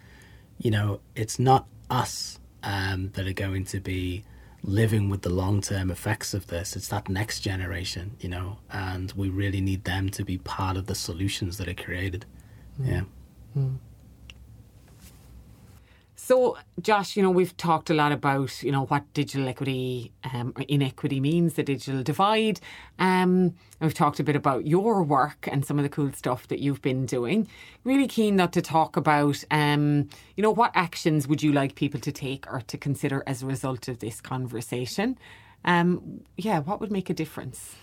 [0.59, 4.23] you know, it's not us um, that are going to be
[4.67, 6.75] living with the long term effects of this.
[6.75, 10.85] It's that next generation, you know, and we really need them to be part of
[10.85, 12.25] the solutions that are created.
[12.79, 12.87] Mm.
[12.87, 13.01] Yeah.
[13.57, 13.77] Mm.
[16.27, 20.51] So, Josh, you know, we've talked a lot about, you know, what digital equity um,
[20.57, 22.59] or inequity means, the digital divide.
[22.99, 26.59] Um, we've talked a bit about your work and some of the cool stuff that
[26.59, 27.47] you've been doing.
[27.85, 32.01] Really keen not to talk about, um, you know, what actions would you like people
[32.01, 35.17] to take or to consider as a result of this conversation?
[35.63, 37.73] Um, yeah, what would make a difference?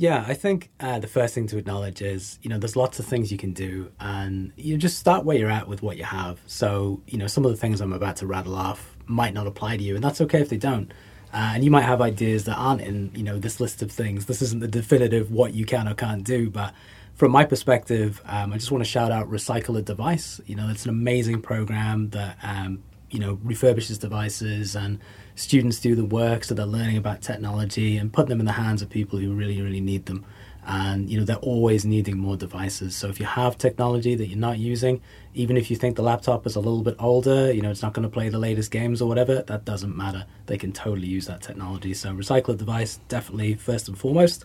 [0.00, 3.04] Yeah, I think uh, the first thing to acknowledge is, you know, there's lots of
[3.04, 6.38] things you can do, and you just start where you're at with what you have.
[6.46, 9.76] So, you know, some of the things I'm about to rattle off might not apply
[9.76, 10.92] to you, and that's okay if they don't.
[11.34, 14.26] Uh, and you might have ideas that aren't in, you know, this list of things.
[14.26, 16.72] This isn't the definitive what you can or can't do, but
[17.16, 20.40] from my perspective, um, I just want to shout out Recycle a Device.
[20.46, 25.00] You know, it's an amazing program that, um, you know, refurbishes devices and
[25.38, 28.82] students do the work, so they're learning about technology and put them in the hands
[28.82, 30.24] of people who really, really need them.
[30.66, 32.94] And you know they're always needing more devices.
[32.94, 35.00] So if you have technology that you're not using,
[35.32, 37.94] even if you think the laptop is a little bit older, you know it's not
[37.94, 40.26] going to play the latest games or whatever, that doesn't matter.
[40.44, 41.94] They can totally use that technology.
[41.94, 44.44] So recycle a device definitely first and foremost.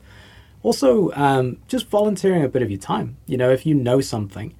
[0.62, 3.18] Also, um, just volunteering a bit of your time.
[3.26, 4.56] You know, if you know something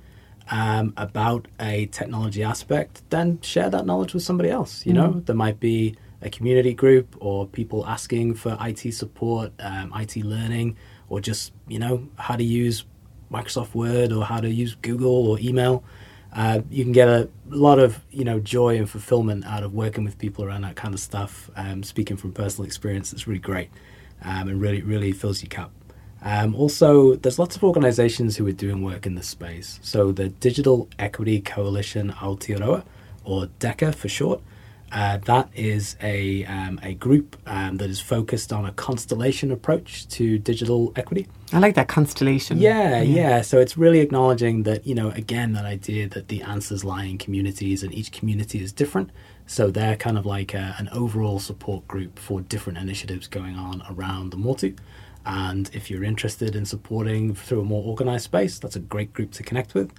[0.52, 4.86] um, about a technology aspect, then share that knowledge with somebody else.
[4.86, 4.96] You mm.
[4.96, 10.16] know, there might be a community group or people asking for IT support, um, IT
[10.18, 10.78] learning,
[11.10, 12.86] or just you know how to use
[13.32, 15.84] Microsoft Word or how to use Google or email.
[16.36, 20.04] Uh, you can get a lot of you know joy and fulfillment out of working
[20.04, 21.52] with people around that kind of stuff.
[21.56, 23.70] Um, speaking from personal experience, it's really great
[24.24, 25.72] um, and really really fills your cup.
[26.26, 29.80] Um, also, there's lots of organizations who are doing work in this space.
[29.84, 32.86] So the Digital Equity Coalition Aotearoa,
[33.26, 34.42] or DECA for short,
[34.94, 40.08] uh, that is a, um, a group um, that is focused on a constellation approach
[40.10, 41.28] to digital equity.
[41.52, 42.60] I like that constellation.
[42.60, 46.44] Yeah, yeah, yeah, So it's really acknowledging that, you know, again, that idea that the
[46.44, 49.10] answers lie in communities and each community is different.
[49.48, 53.82] So they're kind of like a, an overall support group for different initiatives going on
[53.90, 54.76] around the Motu.
[55.26, 59.32] And if you're interested in supporting through a more organized space, that's a great group
[59.32, 59.92] to connect with.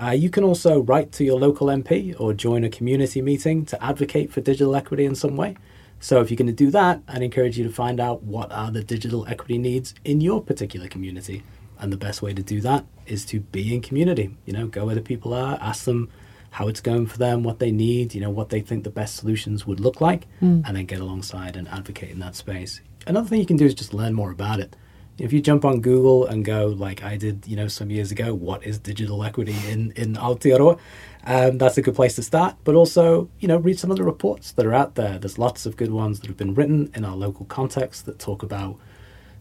[0.00, 3.82] Uh, you can also write to your local MP or join a community meeting to
[3.82, 5.56] advocate for digital equity in some way.
[6.00, 8.70] So, if you're going to do that, I'd encourage you to find out what are
[8.70, 11.42] the digital equity needs in your particular community.
[11.78, 14.36] And the best way to do that is to be in community.
[14.44, 16.10] You know, go where the people are, ask them
[16.50, 19.16] how it's going for them, what they need, you know, what they think the best
[19.16, 20.62] solutions would look like, mm.
[20.66, 22.80] and then get alongside and advocate in that space.
[23.06, 24.76] Another thing you can do is just learn more about it
[25.18, 28.34] if you jump on Google and go like I did, you know, some years ago,
[28.34, 30.78] what is digital equity in in Aotearoa?
[31.26, 32.56] Um, that's a good place to start.
[32.64, 35.18] But also, you know, read some of the reports that are out there.
[35.18, 38.42] There's lots of good ones that have been written in our local context that talk
[38.42, 38.78] about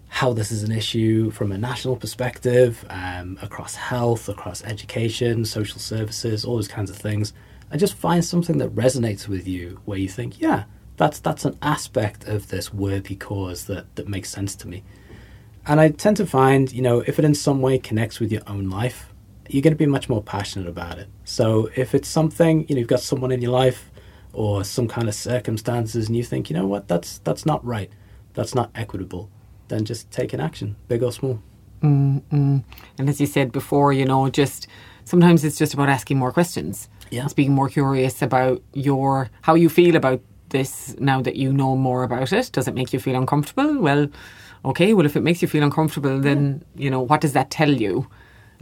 [0.08, 5.80] how this is an issue from a national perspective, um, across health, across education, social
[5.80, 7.34] services, all those kinds of things.
[7.72, 10.66] And just find something that resonates with you, where you think, yeah,
[10.98, 14.84] that's that's an aspect of this worthy cause that that makes sense to me.
[15.66, 18.42] And I tend to find, you know, if it in some way connects with your
[18.48, 19.14] own life,
[19.50, 21.08] you're going to be much more passionate about it.
[21.24, 23.92] So if it's something, you know, you've got someone in your life
[24.34, 27.92] or some kind of circumstances and you think, you know what, that's that's not right,
[28.34, 29.30] that's not equitable,
[29.68, 31.42] then just take an action, big or small.
[31.82, 32.64] Mm-mm.
[32.98, 34.68] And as you said before, you know, just
[35.04, 36.90] sometimes it's just about asking more questions.
[37.12, 37.26] Yeah.
[37.26, 41.76] It's being more curious about your how you feel about this now that you know
[41.76, 42.50] more about it.
[42.52, 43.80] Does it make you feel uncomfortable?
[43.80, 44.08] Well,
[44.66, 47.72] okay, well, if it makes you feel uncomfortable, then, you know, what does that tell
[47.72, 48.08] you?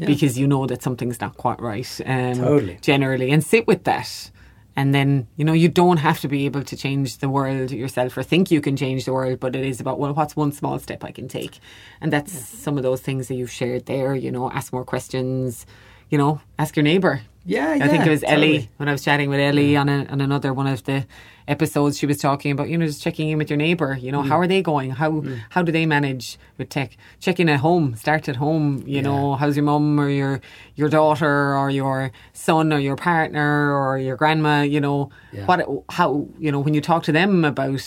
[0.05, 2.01] because you know that something's not quite right.
[2.05, 2.77] Um, Totally.
[2.81, 4.31] Generally, and sit with that.
[4.75, 8.17] And then, you know, you don't have to be able to change the world yourself
[8.17, 10.79] or think you can change the world, but it is about, well, what's one small
[10.79, 11.59] step I can take?
[11.99, 15.65] And that's some of those things that you've shared there, you know, ask more questions,
[16.09, 17.21] you know, ask your neighbour.
[17.43, 20.21] Yeah, I think it was Ellie when I was chatting with Ellie on, a, on
[20.21, 21.05] another one of the
[21.51, 21.97] episodes.
[21.99, 23.91] She was talking about you know just checking in with your neighbour.
[24.05, 24.89] You know how are they going?
[25.01, 25.11] How
[25.55, 26.25] how do they manage
[26.57, 26.89] with tech?
[27.19, 27.95] Checking at home.
[27.95, 28.83] Start at home.
[28.95, 30.33] You know how's your mum or your
[30.79, 33.49] your daughter or your son or your partner
[33.79, 34.55] or your grandma?
[34.75, 35.45] You know Yeah.
[35.49, 35.59] what
[35.97, 36.09] how
[36.43, 37.83] you know when you talk to them about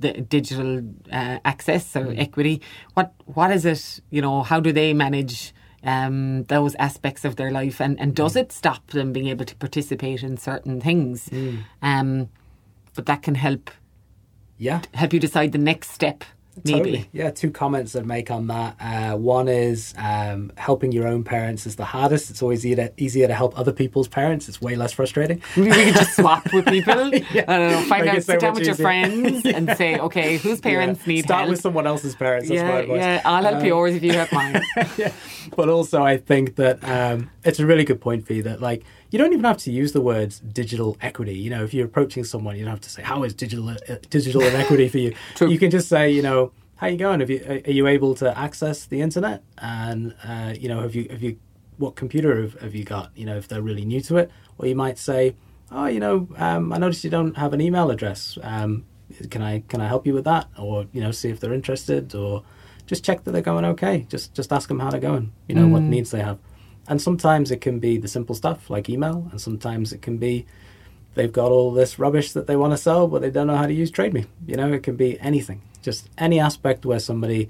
[0.00, 0.72] the digital
[1.12, 2.56] uh, access or equity.
[2.94, 4.00] What what is it?
[4.10, 5.52] You know, how do they manage
[5.84, 9.54] um, those aspects of their life, and and does it stop them being able to
[9.56, 11.28] participate in certain things?
[11.82, 12.28] Um,
[12.94, 13.70] but that can help
[14.58, 14.82] Yeah.
[14.94, 16.24] help you decide the next step,
[16.64, 16.78] maybe.
[16.78, 17.08] Totally.
[17.12, 18.76] Yeah, two comments I'd make on that.
[18.80, 22.28] Uh, one is um, helping your own parents is the hardest.
[22.30, 24.48] It's always easier, easier to help other people's parents.
[24.48, 25.40] It's way less frustrating.
[25.56, 27.10] Maybe we could just swap with people.
[27.32, 27.44] Yeah.
[27.48, 27.82] I don't know.
[27.88, 31.12] Find Make out, so sit down with your friends and say, okay, whose parents Yeah.
[31.14, 31.50] need Start help?
[31.50, 32.48] with someone else's parents.
[32.48, 33.22] That's yeah, yeah.
[33.24, 34.60] I'll help Um, yours if you help mine.
[34.98, 35.12] yeah.
[35.56, 38.82] But also, I think that um, it's a really good point for you that, like,
[39.10, 41.34] you don't even have to use the words digital equity.
[41.34, 43.76] You know, if you're approaching someone, you don't have to say, "How is digital uh,
[44.08, 45.48] digital inequity for you?" True.
[45.48, 47.20] You can just say, you know, "How you going?
[47.20, 50.94] Have you are are you able to access the internet?" And uh, you know, have
[50.94, 51.38] you have you
[51.76, 53.10] what computer have, have you got?
[53.16, 55.34] You know, if they're really new to it, or you might say,
[55.72, 58.38] "Oh, you know, um, I noticed you don't have an email address.
[58.42, 58.84] Um,
[59.28, 62.14] can I can I help you with that?" Or you know, see if they're interested,
[62.14, 62.44] or
[62.86, 64.06] just check that they're going okay.
[64.08, 65.32] Just just ask them how they're going.
[65.48, 66.38] You know what needs they have.
[66.90, 70.44] And sometimes it can be the simple stuff like email, and sometimes it can be
[71.14, 73.66] they've got all this rubbish that they want to sell, but they don't know how
[73.66, 74.26] to use TradeMe.
[74.46, 77.48] You know, it can be anything, just any aspect where somebody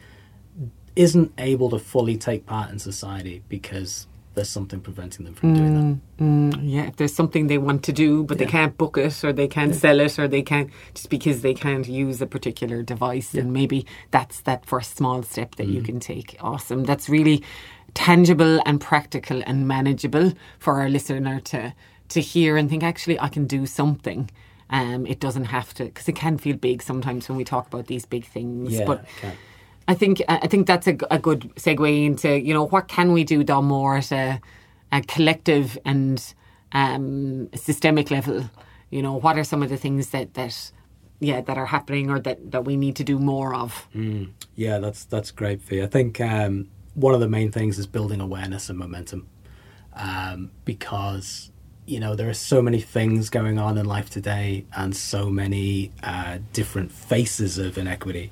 [0.95, 5.75] isn't able to fully take part in society because there's something preventing them from doing
[6.19, 6.25] that.
[6.25, 9.33] Mm, yeah, if there's something they want to do, but they can't book it or
[9.33, 13.35] they can't sell it or they can't just because they can't use a particular device.
[13.35, 15.73] And maybe that's that first small step that Mm.
[15.75, 16.37] you can take.
[16.41, 16.85] Awesome.
[16.85, 17.43] That's really
[17.95, 21.75] tangible and practical and manageable for our listener to
[22.11, 22.83] to hear and think.
[22.83, 24.31] Actually, I can do something.
[24.71, 27.87] Um, it doesn't have to because it can feel big sometimes when we talk about
[27.87, 28.79] these big things.
[28.79, 29.05] Yeah, but.
[29.89, 33.25] I think I think that's a, a, good segue into you know what can we
[33.25, 34.41] do Dom more at a,
[34.93, 36.23] a collective and
[36.71, 38.49] um, systemic level.
[38.91, 40.71] You know what are some of the things that that
[41.19, 43.89] yeah that are happening or that, that we need to do more of.
[44.55, 45.85] Yeah, that's that's great for you.
[45.85, 46.69] I think um,
[47.01, 49.27] one of the main things is building awareness and momentum,
[49.95, 51.51] um, because
[51.87, 55.93] you know there are so many things going on in life today, and so many
[56.03, 58.31] uh, different faces of inequity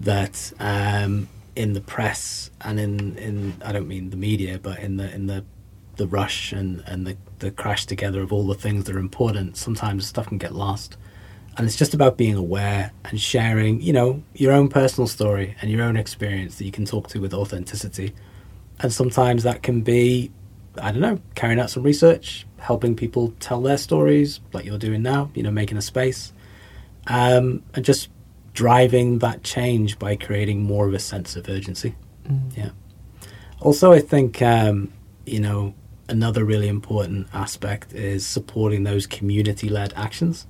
[0.00, 4.96] that um, in the press and in, in I don't mean the media, but in
[4.96, 5.44] the in the
[5.96, 9.56] the rush and, and the, the crash together of all the things that are important,
[9.56, 10.96] sometimes stuff can get lost.
[11.56, 15.70] And it's just about being aware and sharing, you know, your own personal story and
[15.70, 18.14] your own experience that you can talk to with authenticity.
[18.80, 20.30] And sometimes that can be,
[20.80, 25.02] I don't know, carrying out some research, helping people tell their stories, like you're doing
[25.02, 26.32] now, you know, making a space,
[27.06, 28.08] um, and just
[28.54, 31.94] driving that change by creating more of a sense of urgency.
[32.56, 32.70] Yeah.
[33.60, 34.92] Also, I think, um,
[35.26, 35.74] you know,
[36.08, 40.46] another really important aspect is supporting those community led actions.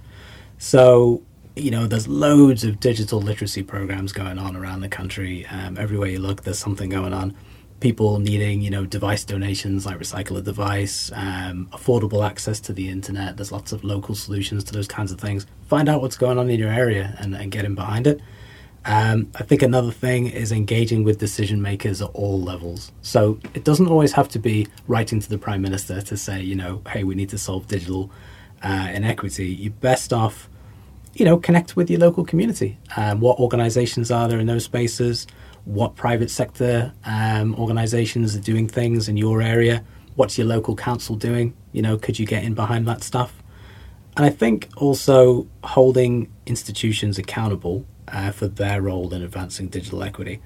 [0.62, 1.22] So,
[1.56, 5.44] you know, there's loads of digital literacy programs going on around the country.
[5.46, 7.34] Um, everywhere you look, there's something going on.
[7.80, 12.88] People needing, you know, device donations like Recycle a Device, um, affordable access to the
[12.88, 13.36] internet.
[13.36, 15.48] There's lots of local solutions to those kinds of things.
[15.66, 18.20] Find out what's going on in your area and, and get in behind it.
[18.84, 22.92] Um, I think another thing is engaging with decision makers at all levels.
[23.02, 26.54] So it doesn't always have to be writing to the prime minister to say, you
[26.54, 28.12] know, hey, we need to solve digital
[28.62, 29.48] uh, inequity.
[29.48, 30.48] You're best off,
[31.14, 32.78] you know, connect with your local community.
[32.96, 35.26] Um, what organizations are there in those spaces?
[35.64, 39.84] What private sector um, organizations are doing things in your area?
[40.16, 41.54] What's your local council doing?
[41.72, 43.42] You know, could you get in behind that stuff?
[44.16, 50.40] And I think also holding institutions accountable uh, for their role in advancing digital equity.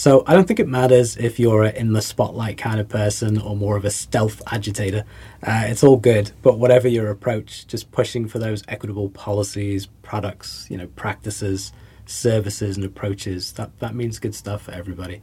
[0.00, 3.54] So I don't think it matters if you're in the spotlight kind of person or
[3.54, 5.04] more of a stealth agitator.
[5.46, 10.66] Uh, it's all good, but whatever your approach, just pushing for those equitable policies, products,
[10.70, 11.74] you know, practices,
[12.06, 13.52] services, and approaches.
[13.52, 15.20] That that means good stuff for everybody.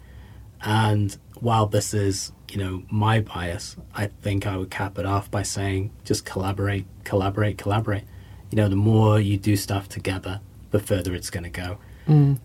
[0.62, 5.32] And while this is, you know, my bias, I think I would cap it off
[5.32, 8.04] by saying just collaborate, collaborate, collaborate.
[8.52, 11.80] You know, the more you do stuff together, the further it's going to go.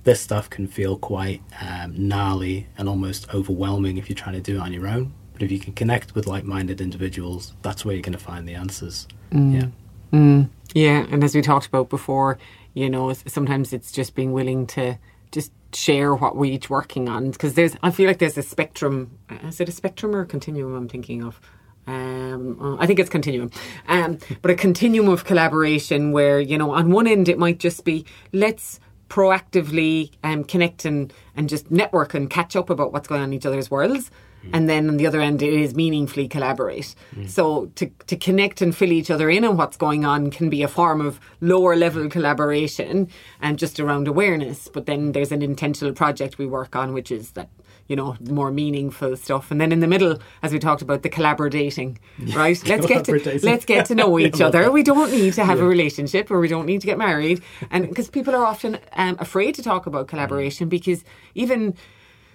[0.05, 4.57] This stuff can feel quite um, gnarly and almost overwhelming if you're trying to do
[4.57, 5.13] it on your own.
[5.35, 8.55] But if you can connect with like-minded individuals, that's where you're going to find the
[8.55, 9.07] answers.
[9.31, 9.55] Mm.
[9.55, 10.19] Yeah.
[10.19, 10.51] Mm.
[10.75, 12.39] Yeah, and as we talked about before,
[12.75, 14.99] you know, sometimes it's just being willing to
[15.31, 19.19] just share what we're each working on because there's I feel like there's a spectrum.
[19.45, 20.75] Is it a spectrum or a continuum?
[20.75, 21.41] I'm thinking of.
[21.87, 23.51] Um, uh, I think it's continuum,
[23.89, 27.85] um, but a continuum of collaboration where you know on one end it might just
[27.85, 28.79] be let's
[29.13, 33.35] proactively um, connect and, and just network and catch up about what's going on in
[33.35, 34.11] each other's worlds.
[34.43, 34.51] Mm.
[34.55, 36.95] And then on the other end, it is meaningfully collaborate.
[37.15, 37.29] Mm.
[37.29, 40.63] So to, to connect and fill each other in on what's going on can be
[40.63, 43.07] a form of lower level collaboration
[43.43, 44.71] and just around awareness.
[44.73, 47.51] But then there's an intentional project we work on, which is that
[47.93, 49.51] you know, more meaningful stuff.
[49.51, 51.99] And then in the middle, as we talked about, the collaborating,
[52.35, 52.59] right?
[52.67, 54.71] Let's get to let's get to know each other.
[54.71, 55.65] We don't need to have yeah.
[55.65, 57.43] a relationship or we don't need to get married.
[57.71, 61.77] And because people are often um, afraid to talk about collaboration because even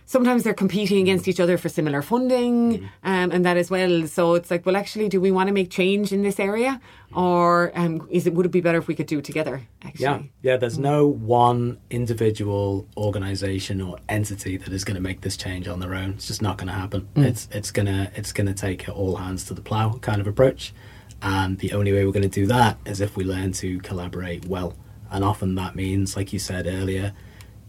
[0.07, 2.89] sometimes they're competing against each other for similar funding mm.
[3.03, 4.07] um, and that as well.
[4.07, 6.81] So it's like, well, actually, do we want to make change in this area,
[7.13, 9.61] or um, is it would it be better if we could do it together?
[9.83, 10.57] Actually, yeah, yeah.
[10.57, 15.79] There's no one individual organization or entity that is going to make this change on
[15.79, 16.11] their own.
[16.11, 17.07] It's just not going to happen.
[17.15, 17.25] Mm.
[17.25, 20.73] It's it's gonna it's gonna take all hands to the plow kind of approach,
[21.21, 24.45] and the only way we're going to do that is if we learn to collaborate
[24.45, 24.73] well.
[25.09, 27.13] And often that means, like you said earlier,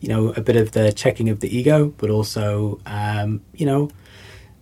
[0.00, 3.90] you know, a bit of the checking of the ego, but also, um, you know,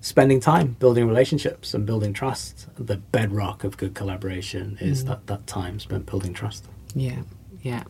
[0.01, 2.67] spending time building relationships and building trust.
[2.79, 5.09] The bedrock of good collaboration is mm.
[5.09, 6.67] that, that time spent building trust.
[6.95, 7.23] Yeah,
[7.63, 7.85] yeah.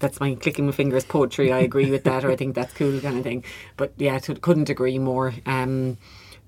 [0.00, 1.52] That's my clicking my fingers poetry.
[1.52, 3.44] I agree with that, or I think that's cool kind of thing.
[3.76, 5.34] But yeah, couldn't agree more.
[5.46, 5.98] Um,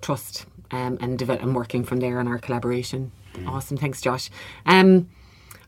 [0.01, 3.13] trust um, and develop and working from there on our collaboration.
[3.35, 3.49] Mm.
[3.49, 4.31] Awesome, thanks, Josh.
[4.67, 5.09] Um,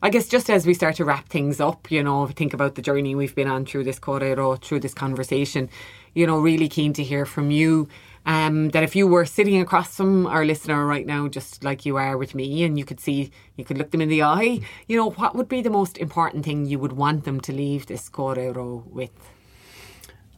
[0.04, 2.82] I guess just as we start to wrap things up, you know, think about the
[2.82, 5.70] journey we've been on through this kōrero, through this conversation,
[6.12, 7.88] you know, really keen to hear from you.
[8.26, 11.96] Um, that if you were sitting across from our listener right now, just like you
[11.96, 14.96] are with me, and you could see, you could look them in the eye, you
[14.98, 18.10] know, what would be the most important thing you would want them to leave this
[18.10, 19.33] kōrero with?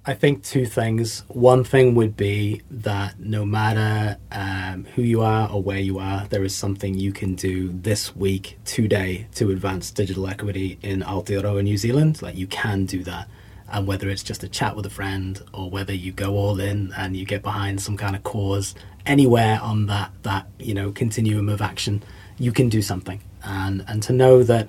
[0.08, 1.24] I think two things.
[1.26, 6.28] One thing would be that no matter um, who you are or where you are,
[6.28, 11.60] there is something you can do this week, today, to advance digital equity in Aotearoa,
[11.64, 12.22] New Zealand.
[12.22, 13.28] Like you can do that.
[13.68, 16.92] And whether it's just a chat with a friend or whether you go all in
[16.96, 18.76] and you get behind some kind of cause,
[19.06, 22.00] anywhere on that that you know continuum of action,
[22.38, 23.20] you can do something.
[23.42, 24.68] And and to know that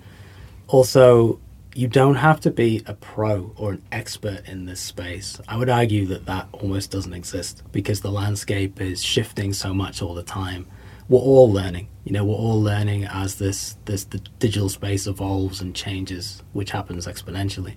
[0.67, 1.39] also
[1.78, 5.39] you don't have to be a pro or an expert in this space.
[5.47, 10.01] I would argue that that almost doesn't exist because the landscape is shifting so much
[10.01, 10.65] all the time.
[11.07, 11.88] We're all learning.
[12.03, 16.71] You know, we're all learning as this this the digital space evolves and changes, which
[16.71, 17.75] happens exponentially.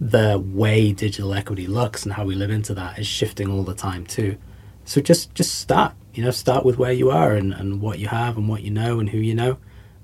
[0.00, 3.74] The way digital equity looks and how we live into that is shifting all the
[3.74, 4.38] time too.
[4.86, 5.92] So just just start.
[6.14, 8.70] You know, start with where you are and, and what you have and what you
[8.70, 9.58] know and who you know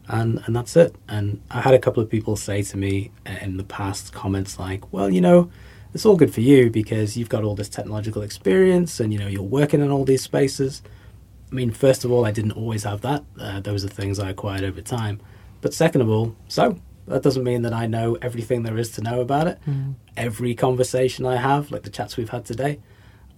[0.09, 0.95] and and that's it.
[1.09, 4.93] And I had a couple of people say to me in the past comments like,
[4.93, 5.51] "Well, you know,
[5.95, 9.29] it's all good for you because you've got all this technological experience and you know
[9.29, 10.83] you're working in all these spaces."
[11.51, 13.25] I mean, first of all, I didn't always have that.
[13.39, 15.21] Uh, those are things I acquired over time.
[15.61, 19.01] But second of all, so that doesn't mean that I know everything there is to
[19.01, 19.59] know about it.
[19.67, 19.95] Mm.
[20.17, 22.81] Every conversation I have, like the chats we've had today,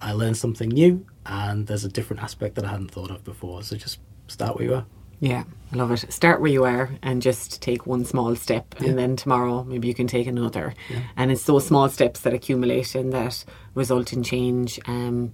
[0.00, 3.62] I learn something new, and there's a different aspect that I hadn't thought of before.
[3.62, 4.86] So just start where you are.
[5.20, 6.12] Yeah, I love it.
[6.12, 8.88] Start where you are and just take one small step, yeah.
[8.88, 10.74] and then tomorrow maybe you can take another.
[10.88, 11.00] Yeah.
[11.16, 13.44] And it's those small steps that accumulate and that
[13.74, 14.78] result in change.
[14.86, 15.32] Um,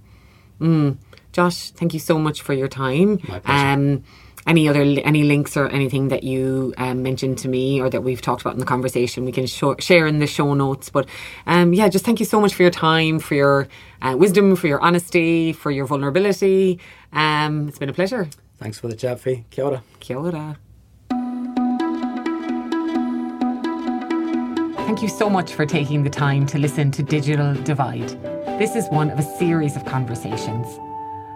[0.59, 0.97] mm,
[1.31, 3.19] Josh, thank you so much for your time.
[3.27, 3.67] My pleasure.
[3.67, 4.03] Um,
[4.47, 8.21] any other any links or anything that you um, mentioned to me or that we've
[8.21, 11.07] talked about in the conversation we can show, share in the show notes but
[11.47, 13.67] um, yeah just thank you so much for your time for your
[14.03, 16.79] uh, wisdom for your honesty for your vulnerability
[17.13, 18.29] um, it's been a pleasure
[18.59, 19.45] Thanks for the chat, Fee.
[19.49, 19.83] Kia ora.
[19.99, 20.57] Kia ora.
[24.85, 28.09] Thank you so much for taking the time to listen to Digital Divide.
[28.59, 30.67] This is one of a series of conversations.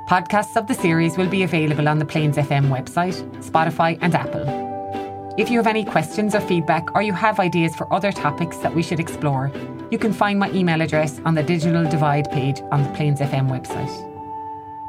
[0.07, 5.35] Podcasts of the series will be available on the Plains FM website, Spotify, and Apple.
[5.37, 8.73] If you have any questions or feedback, or you have ideas for other topics that
[8.73, 9.51] we should explore,
[9.91, 13.49] you can find my email address on the Digital Divide page on the Plains FM
[13.49, 14.08] website.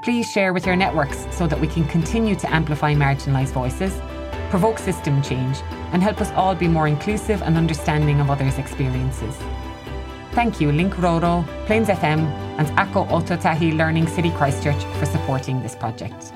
[0.02, 3.92] Please share with your networks so that we can continue to amplify marginalised voices,
[4.48, 5.58] provoke system change,
[5.92, 9.36] and help us all be more inclusive and understanding of others' experiences.
[10.32, 12.20] Thank you, Link Rourou, Plains FM,
[12.58, 16.32] and Ako Ōtautahi Learning City Christchurch for supporting this project.